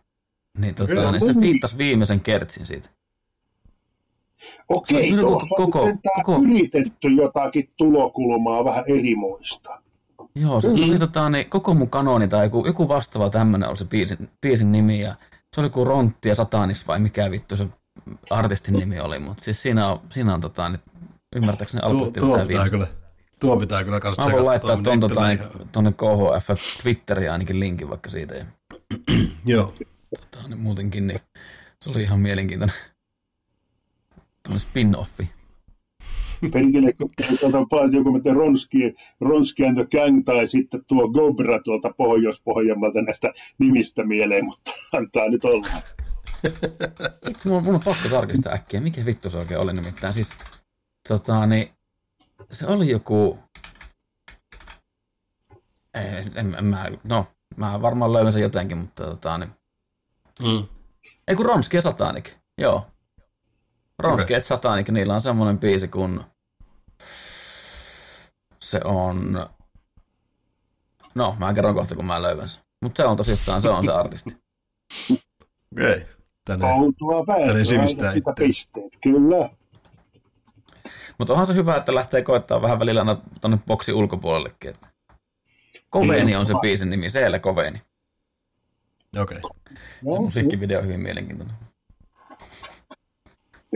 [0.58, 1.12] Niin, tota, Joo.
[1.12, 2.90] niin se fiittasi viimeisen kertsin siitä.
[4.70, 9.82] Okei, Se on tuossa koko- on sentään koko- yritetty jotakin tulokulmaa vähän erimoista.
[10.36, 13.86] Joo, se oli tota, niin, koko mun kanoni tai joku, joku vastaava tämmönen oli se
[13.86, 15.16] biisin, biisin nimi ja
[15.56, 17.68] se oli kuin Rontti ja Satanis vai mikä vittu se
[18.30, 20.80] artistin nimi oli, mutta siis siinä on, siinä on tota, niin,
[21.36, 22.70] ymmärtääkseni Tuo, Albertti tuo pitää pitää viime.
[22.70, 22.88] kyllä,
[23.40, 25.22] tuo pitää kyllä kanssa Mä voin laittaa tuo menee tota,
[25.72, 26.50] tonne KHF
[26.84, 28.36] Twitteriin ainakin linkin vaikka siitä.
[29.46, 29.74] Joo.
[30.20, 31.20] tota, niin muutenkin, niin
[31.82, 32.76] se oli ihan mielenkiintoinen.
[34.44, 35.28] Tuonne spin-offi.
[36.42, 37.10] Perkele, kun
[37.70, 43.34] paljon joku mitä Ronski, Ronski and the Gang tai sitten tuo Gobra tuolta Pohjois-Pohjanmaalta näistä
[43.58, 45.68] nimistä mieleen, mutta antaa nyt olla.
[47.30, 50.14] Itse mun, mun on pakko tarkistaa äkkiä, mikä vittu se oikein oli nimittäin.
[50.14, 50.36] Siis,
[51.08, 51.70] tota, niin,
[52.52, 53.40] se oli joku...
[55.94, 57.26] Ei, en, en mä, no,
[57.56, 59.52] mä varmaan löydän sen jotenkin, mutta tota, niin,
[60.44, 60.68] Mm.
[61.28, 62.86] Ei kun Ronski ja Satanik, joo.
[64.00, 64.38] Ronski Okei.
[64.38, 66.24] ja Satanik, niillä on semmoinen biisi kun
[68.60, 69.48] se on...
[71.16, 72.64] No, mä kerron kohta, kun mä löydän sen.
[72.82, 74.38] Mutta se on tosissaan, se on se artisti.
[75.12, 75.92] Okei.
[75.92, 76.06] Okay.
[76.46, 76.66] Tänne.
[76.66, 78.98] On tuo Tänne väärä, sivistää pisteet.
[79.04, 79.50] Kyllä.
[81.18, 84.70] Mutta onhan se hyvä, että lähtee koittaa vähän välillä aina tonne boksi ulkopuolellekin.
[84.70, 84.88] Että.
[85.90, 87.82] Koveni on se biisin nimi, Seele Koveni.
[89.22, 89.38] Okei.
[89.38, 89.52] Okay.
[90.04, 91.56] No, Se musiikkivideo on hyvin mielenkiintoinen.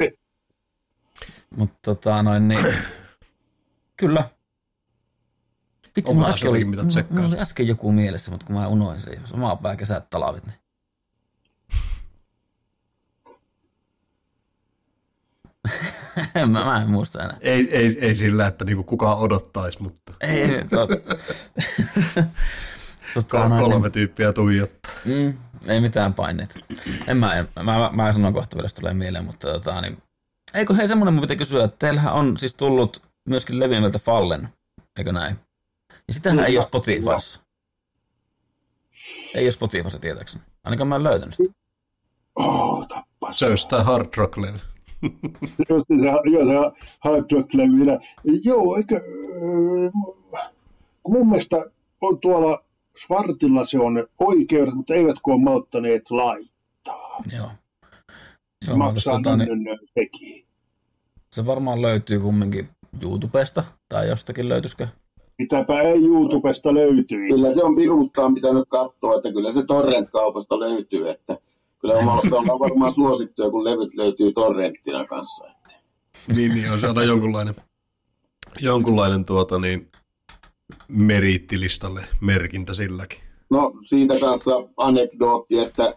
[0.02, 0.12] Eh.
[1.56, 2.66] Mutta tota noin niin,
[3.98, 4.30] kyllä.
[5.96, 9.22] Vitsi, mulla äsken, oli, mitä mulla oli äsken joku mielessä, mutta kun mä unoin sen,
[9.22, 10.61] jos omaa pää kesät talavit, niin.
[16.36, 17.38] mä, mä en muista enää.
[17.42, 20.90] Ei, ei, ei sillä, että niinku kukaan odottaisi, mutta Ei, ei, tot...
[23.32, 24.92] Kol- noin, kolme tyyppiä tuijottaa.
[25.06, 25.34] Mm,
[25.68, 26.60] ei mitään paineita.
[27.08, 29.98] En mä, en, mä, mä, mä sanon kohta vielä, jos tulee mieleen, mutta tota, niin,
[30.54, 34.50] eikö hei semmoinen mun pitää kysyä, että teillähän on siis tullut myöskin leviimeltä Fallen,
[34.98, 35.40] eikö näin?
[36.08, 37.42] Ja sitähän Kyllä, ei ole Spotifyssa.
[39.36, 40.46] Ei ole Spotifyssa tietääkseni.
[40.64, 41.54] Ainakaan mä en löytänyt sitä.
[42.36, 43.40] Oh, tappas.
[43.40, 44.60] Se olisi tämä hard rock levy.
[45.70, 48.00] Just se, joo, se hard rock levyillä.
[48.44, 49.90] Joo, eikä, öö,
[51.08, 51.66] mun mielestä
[52.02, 52.64] on tuolla
[53.06, 57.18] Svartilla se on oikeudet, mutta eivätkö ole malttaneet laittaa.
[57.36, 57.50] Joo.
[58.68, 59.50] Joo, Maksaa tota, niin,
[60.00, 60.46] sekin.
[61.32, 62.70] se varmaan löytyy kumminkin
[63.04, 64.88] YouTubesta tai jostakin löytyisikö?
[65.38, 67.36] Mitäpä ei YouTubesta löytyisi.
[67.36, 71.38] Kyllä se on piruuttaan pitänyt katsoa, että kyllä se torrent-kaupasta löytyy, että
[71.82, 75.48] kyllä on, on varmaan suosittuja, kun levyt löytyy torrenttina kanssa.
[75.48, 75.80] Että.
[76.36, 77.56] niin, niin on se aina jonkunlainen,
[78.62, 79.92] jonkunlainen tuota niin,
[80.88, 83.20] meriittilistalle merkintä silläkin.
[83.50, 85.94] No siitä kanssa anekdootti, että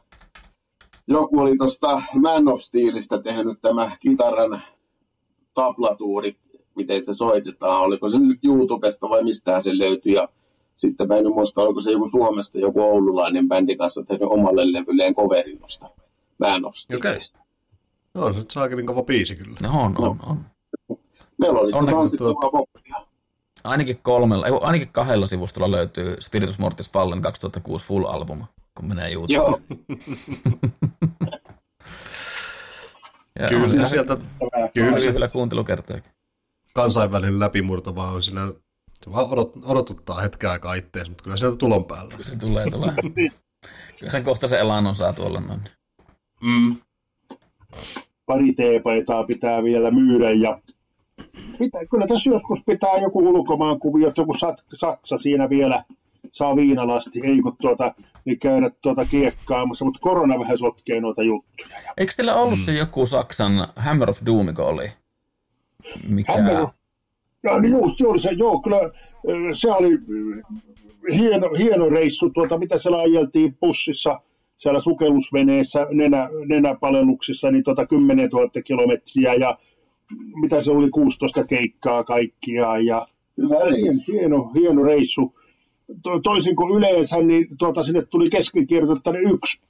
[1.08, 4.62] joku oli tuosta Man of Steelistä tehnyt tämä kitaran
[5.54, 6.38] taplatuurit,
[6.76, 10.28] miten se soitetaan, oliko se nyt YouTubesta vai mistään se löytyi ja
[10.74, 15.14] sitten mä en muista, oliko se joku Suomesta joku oululainen bändi kanssa tehnyt omalle levylleen
[15.14, 15.90] coverin tuosta
[16.38, 17.38] Man of Steelistä.
[18.14, 19.56] No, on se saakelin kova biisi kyllä.
[19.62, 20.38] No on, on, on.
[21.38, 22.96] Meillä oli sitä Onneksi tanssittavaa poppia.
[23.64, 28.44] Ainakin kolmella, ei, ainakin kahdella sivustolla löytyy Spiritus Mortis Fallen 2006 full album,
[28.74, 29.44] kun menee YouTubeen.
[29.48, 29.60] Joo,
[33.38, 36.12] Ja Kyllä on se sieltä, Kyllä kyllä se se kyllä kuuntelukertojakin.
[36.74, 38.52] kansainvälinen läpimurto vaan on siinä,
[39.04, 42.10] se vaan odot, odotuttaa hetken aikaa itteensä, mutta kyllä sieltä tulon päällä.
[42.10, 42.92] Kyllä se tulee, tulee.
[43.98, 45.60] Kyllä sen kohta se elannon saa tuolla noin.
[46.40, 46.76] Mm.
[48.26, 50.60] Pari teepaitaa pitää vielä myydä ja
[51.58, 55.84] pitää, kyllä tässä joskus pitää joku ulkomaan kuvio, joku Sat- Saksa siinä vielä
[56.30, 57.94] saa viinalasti, ei kun tuota,
[58.24, 61.78] niin käydä tuota kiekkaamassa, mutta korona vähän sotkee noita juttuja.
[61.96, 62.64] Eikö teillä ollut mm.
[62.64, 64.90] se joku Saksan Hammer of Doom, oli?
[66.08, 66.32] Mikä...
[66.32, 66.74] Hammer of...
[67.44, 68.80] Ja, niin just, juuri se, joo, kyllä
[69.52, 69.98] se oli
[71.18, 74.20] hieno, hieno reissu, tuota, mitä siellä ajeltiin pussissa,
[74.56, 79.58] siellä sukellusveneessä, nenä, nenäpalelluksissa, niin tuota 10 000 kilometriä ja
[80.42, 83.06] mitä se oli, 16 keikkaa kaikkiaan ja
[83.38, 84.12] Hyvä reissu.
[84.12, 85.34] Hieno, hieno reissu.
[86.02, 89.60] To, toisin kuin yleensä, niin tuota, sinne tuli keskinkirjoittanut yksi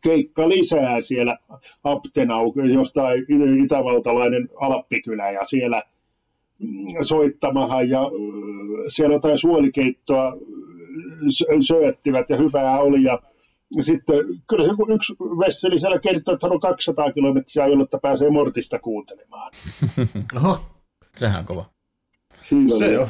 [0.00, 1.38] keikka lisää siellä
[1.84, 3.24] Aptenau, jostain
[3.64, 5.82] itävaltalainen Alppikylä ja siellä
[7.02, 8.00] soittamahan ja
[8.88, 10.36] siellä jotain suolikeittoa
[11.60, 13.18] sööttivät ja hyvää oli ja
[13.80, 14.16] sitten
[14.48, 19.52] kyllä se yksi Vesseli siellä kertoi, että hän on 200 kilometriä, jotta pääsee Mortista kuuntelemaan.
[20.36, 20.60] Oho,
[21.16, 21.64] sehän on kova.
[22.44, 23.08] Siinä se on.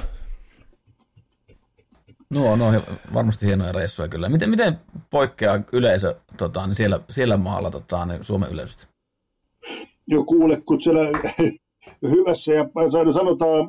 [2.31, 2.83] No, no
[3.15, 4.29] varmasti hienoja reissuja kyllä.
[4.29, 8.87] Miten, miten poikkeaa yleisö tota, niin siellä, siellä maalla tota, niin Suomen yleisöstä?
[10.07, 11.01] Joo, kuule, kun siellä
[12.03, 12.65] hyvässä ja
[13.15, 13.69] sanotaan,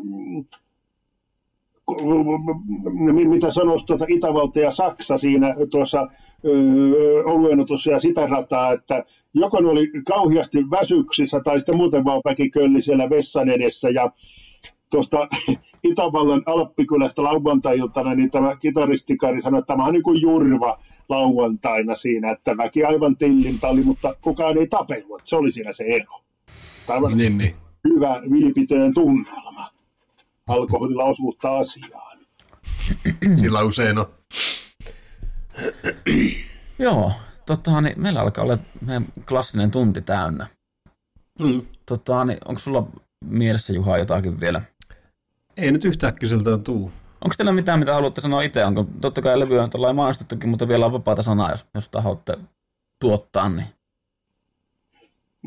[3.30, 6.07] mitä sanoisi tuota Itävalta ja Saksa siinä tuossa
[7.26, 9.03] oluenotossa ja sitä rataa, että
[9.34, 14.11] joko ne oli kauheasti väsyksissä tai sitten muuten vaan väkikölli siellä vessan edessä ja
[14.89, 15.27] tuosta
[15.84, 20.80] Itävallan Alppikylästä lauantai-iltana, niin tämä kitaristikari sanoi, että tämä on niin kuin jurva
[21.10, 25.22] lauantaina siinä, että väki aivan tillintalli, mutta kukaan ei tapellut.
[25.23, 26.22] Se oli siinä se ero.
[26.88, 27.66] Tämä niin, niin.
[27.83, 29.71] Hyvä vilpitöjen tunnelma
[30.47, 32.17] alkoholilla osuutta asiaan.
[33.35, 34.05] Sillä usein on.
[36.79, 37.11] Joo,
[37.45, 40.47] totta, niin meillä alkaa olla meidän klassinen tunti täynnä.
[41.39, 41.61] Mm.
[41.85, 42.87] Totta, niin onko sulla
[43.25, 44.61] mielessä Juha jotakin vielä
[45.57, 46.91] ei nyt yhtäkkiseltään tuu.
[47.21, 48.65] Onko teillä mitään, mitä haluatte sanoa itse?
[48.65, 52.37] Onko totta kai levyä on mainostettukin, mutta vielä on vapaata sanaa, jos, jos tahoitte
[53.01, 53.67] tuottaa, niin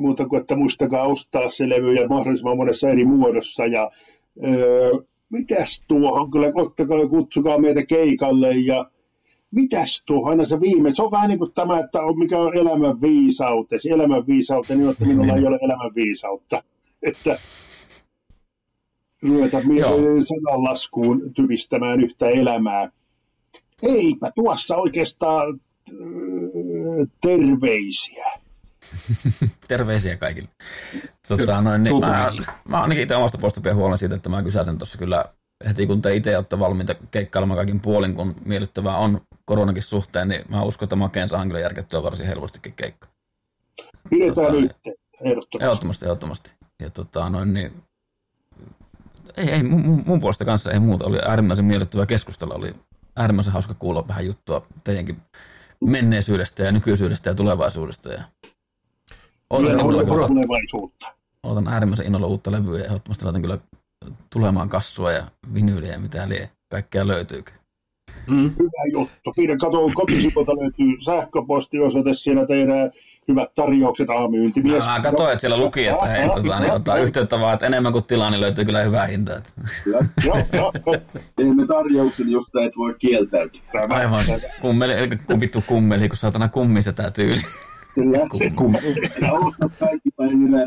[0.01, 3.67] muuta kuin, että muistakaa ostaa se levy ja mahdollisimman monessa eri muodossa.
[3.67, 3.91] Ja
[4.45, 4.91] öö,
[5.31, 8.91] mitäs tuohon, kyllä ottakaa kutsukaa meitä keikalle ja
[9.51, 12.57] mitäs tuohon, aina se viime, se on vähän niin kuin tämä, että on, mikä on
[12.57, 13.79] elämän viisaute.
[13.79, 16.63] Se elämän viisaute, niin että minulla ei ole elämän viisautta.
[17.03, 17.37] Että
[19.23, 19.59] ruveta
[20.23, 22.91] sananlaskuun tyvistämään yhtä elämää.
[23.83, 25.61] Eipä tuossa oikeastaan
[27.21, 28.30] terveisiä.
[29.69, 30.49] terveisiä kaikille.
[31.29, 32.33] Tota, noin, niin, mä,
[32.69, 35.25] mä ainakin itse omasta puolesta huolen siitä, että mä kysäsen tuossa kyllä
[35.69, 40.45] heti kun te itse olette valmiita keikkailemaan kaikin puolin, kun miellyttävää on koronakin suhteen, niin
[40.49, 43.09] mä uskon, että Makeen saan kyllä järkettyä varsin helpostikin keikka.
[44.11, 44.57] Pidetään tota,
[45.25, 45.59] ehdottomasti.
[45.61, 46.53] Ehdottomasti, ehdottomasti.
[46.83, 47.73] Ja tota, noin, niin,
[49.37, 51.05] ei, ei mun, mun puolesta kanssa ei muuta.
[51.05, 52.55] Oli äärimmäisen miellyttävä keskustella.
[52.55, 52.75] Oli
[53.17, 55.17] äärimmäisen hauska kuulla vähän juttua teidänkin
[55.85, 58.13] menneisyydestä ja nykyisyydestä ja tulevaisuudesta.
[58.13, 58.23] Ja
[59.51, 61.07] Odotan, innolla, tulevaisuutta.
[61.43, 63.59] Odotan äärimmäisen innolla uutta levyä ja ehdottomasti laitan kyllä
[64.33, 66.51] tulemaan kassua ja vinyyliä ja mitä lie.
[66.71, 67.45] Kaikkea löytyy.
[68.27, 68.51] Mm.
[68.59, 69.33] Hyvä juttu.
[69.37, 72.91] Pidä kato, kotisivulta löytyy sähköpostiosoite, siinä tehdään
[73.29, 74.85] hyvät tarjoukset A-myyntimies.
[74.85, 78.05] Mä katsoin, että siellä luki, että hei, tota, niin ottaa yhteyttä vaan, että enemmän kuin
[78.05, 79.37] tilaa, niin löytyy kyllä hyvää hintaa.
[81.37, 83.61] Teemme tarjouksen, josta et voi kieltäytyä.
[83.89, 84.25] Aivan,
[84.61, 87.41] kummeli, eli kun vittu kummeli, kun saatana kummi se tää tyyli.
[87.95, 88.51] Kyllä, se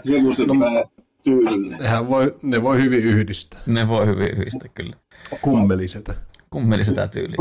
[0.09, 0.83] hevosen pää
[1.23, 1.77] tyylille.
[2.07, 3.61] voi, ne voi hyvin yhdistää.
[3.65, 4.93] Ne voi hyvin yhdistää, kyllä.
[5.41, 6.13] Kummelisetä.
[6.49, 7.35] Kummelisetä tyyli.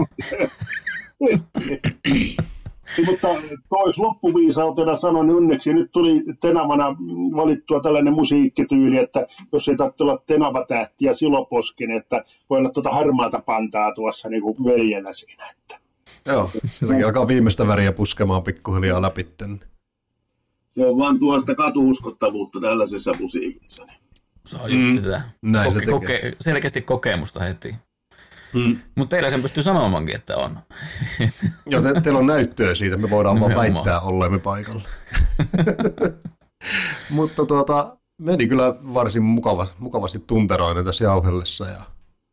[3.06, 3.28] Mutta
[3.68, 6.96] tois loppuviisautena sanon, niin onneksi nyt tuli Tenavana
[7.36, 12.90] valittua tällainen musiikkityyli, että jos ei tarvitse olla Tenava-tähti ja Siloposkin, että voi olla tuota
[12.90, 15.50] harmaata pantaa tuossa niin kuin veljellä siinä.
[15.50, 15.78] Että.
[16.26, 19.26] Joo, sielläkin alkaa viimeistä väriä puskemaan pikkuhiljaa läpi.
[20.74, 23.86] Se on vaan tuosta katuuskottavuutta tällaisessa musiikissa.
[24.46, 25.02] Se on just mm.
[25.02, 25.22] tätä.
[25.42, 27.74] Näin koke- se koke- selkeästi kokemusta heti.
[28.52, 28.78] Mm.
[28.94, 30.58] Mutta teillä sen pystyy sanomaankin, että on.
[31.70, 34.82] Joo, te, teillä on näyttöä siitä, me voidaan vaan väittää olleemme paikalla.
[37.10, 41.66] Mutta tuota, meni kyllä varsin mukava, mukavasti tunteroinen tässä jauhellessa.
[41.66, 41.82] Ja,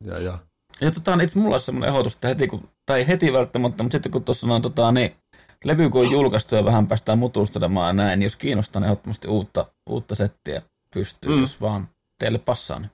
[0.06, 0.38] ja, ja.
[0.82, 4.12] ja tota, itse mulla on semmoinen ehdotus, että heti, kun, tai heti välttämättä, mutta sitten
[4.12, 5.16] kun tuossa on tota, niin,
[5.64, 9.66] levy kun on julkaistu ja vähän päästään mutustelemaan näin, niin jos kiinnostaa, niin ehdottomasti uutta,
[9.90, 10.62] uutta settiä
[10.94, 11.40] pystyy, mm.
[11.40, 11.88] jos vaan
[12.20, 12.80] teille passaa.
[12.80, 12.92] Niin.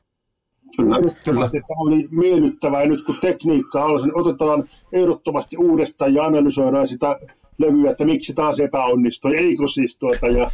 [0.77, 1.45] Kyllä, kyllä.
[1.45, 7.19] Että oli miellyttävää ja nyt kun tekniikka on, niin otetaan ehdottomasti uudestaan ja analysoidaan sitä
[7.57, 10.51] levyä, että miksi taas epäonnistui, eikö siis tuota, ja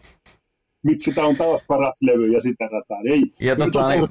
[0.88, 2.98] miksi tämä on taas paras levy ja sitä rataa.
[3.04, 4.08] Ei, ja tota, niin,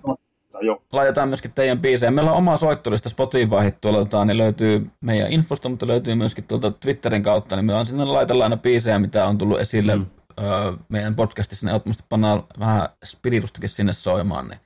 [0.52, 0.82] soittaa, joo.
[0.94, 2.12] laitetaan myöskin teidän biisejä.
[2.12, 6.72] Meillä on oma soittolista Spotify tuolla, tota, niin löytyy meidän infosta, mutta löytyy myöskin tuolta
[6.72, 10.06] Twitterin kautta, niin me on sinne laitellaan aina biisejä, mitä on tullut esille mm.
[10.40, 14.60] öö, meidän podcastissa, ne ehdottomasti pannaan vähän spiritustakin sinne soimaan, niin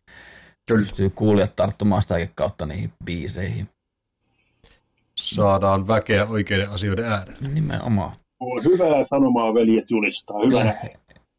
[0.66, 0.80] Kyllä.
[0.80, 3.70] pystyy kuulijat tarttumaan sitäkin kautta niihin biiseihin.
[5.16, 7.48] Saadaan väkeä oikeiden asioiden äärelle.
[7.54, 8.12] Nimenomaan.
[8.40, 10.38] On hyvää sanomaa, veljet julistaa.
[10.46, 10.76] Hyvä Kyllä.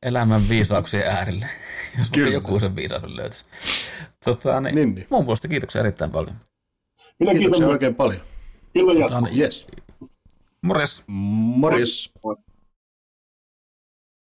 [0.04, 1.46] Elämän viisauksien äärelle,
[1.98, 2.32] jos Kyllä.
[2.32, 3.44] joku sen viisauden löytäisi.
[4.24, 5.06] Tota, niin, niin, niin.
[5.10, 6.36] Mun puolesta kiitoksia erittäin paljon.
[7.18, 8.20] Minä kiitoksia kiitos oikein paljon.
[8.74, 9.66] Ilman tota, niin, yes.
[10.62, 11.04] Morjes.
[11.06, 12.12] Morjes.
[12.22, 12.43] Morjes.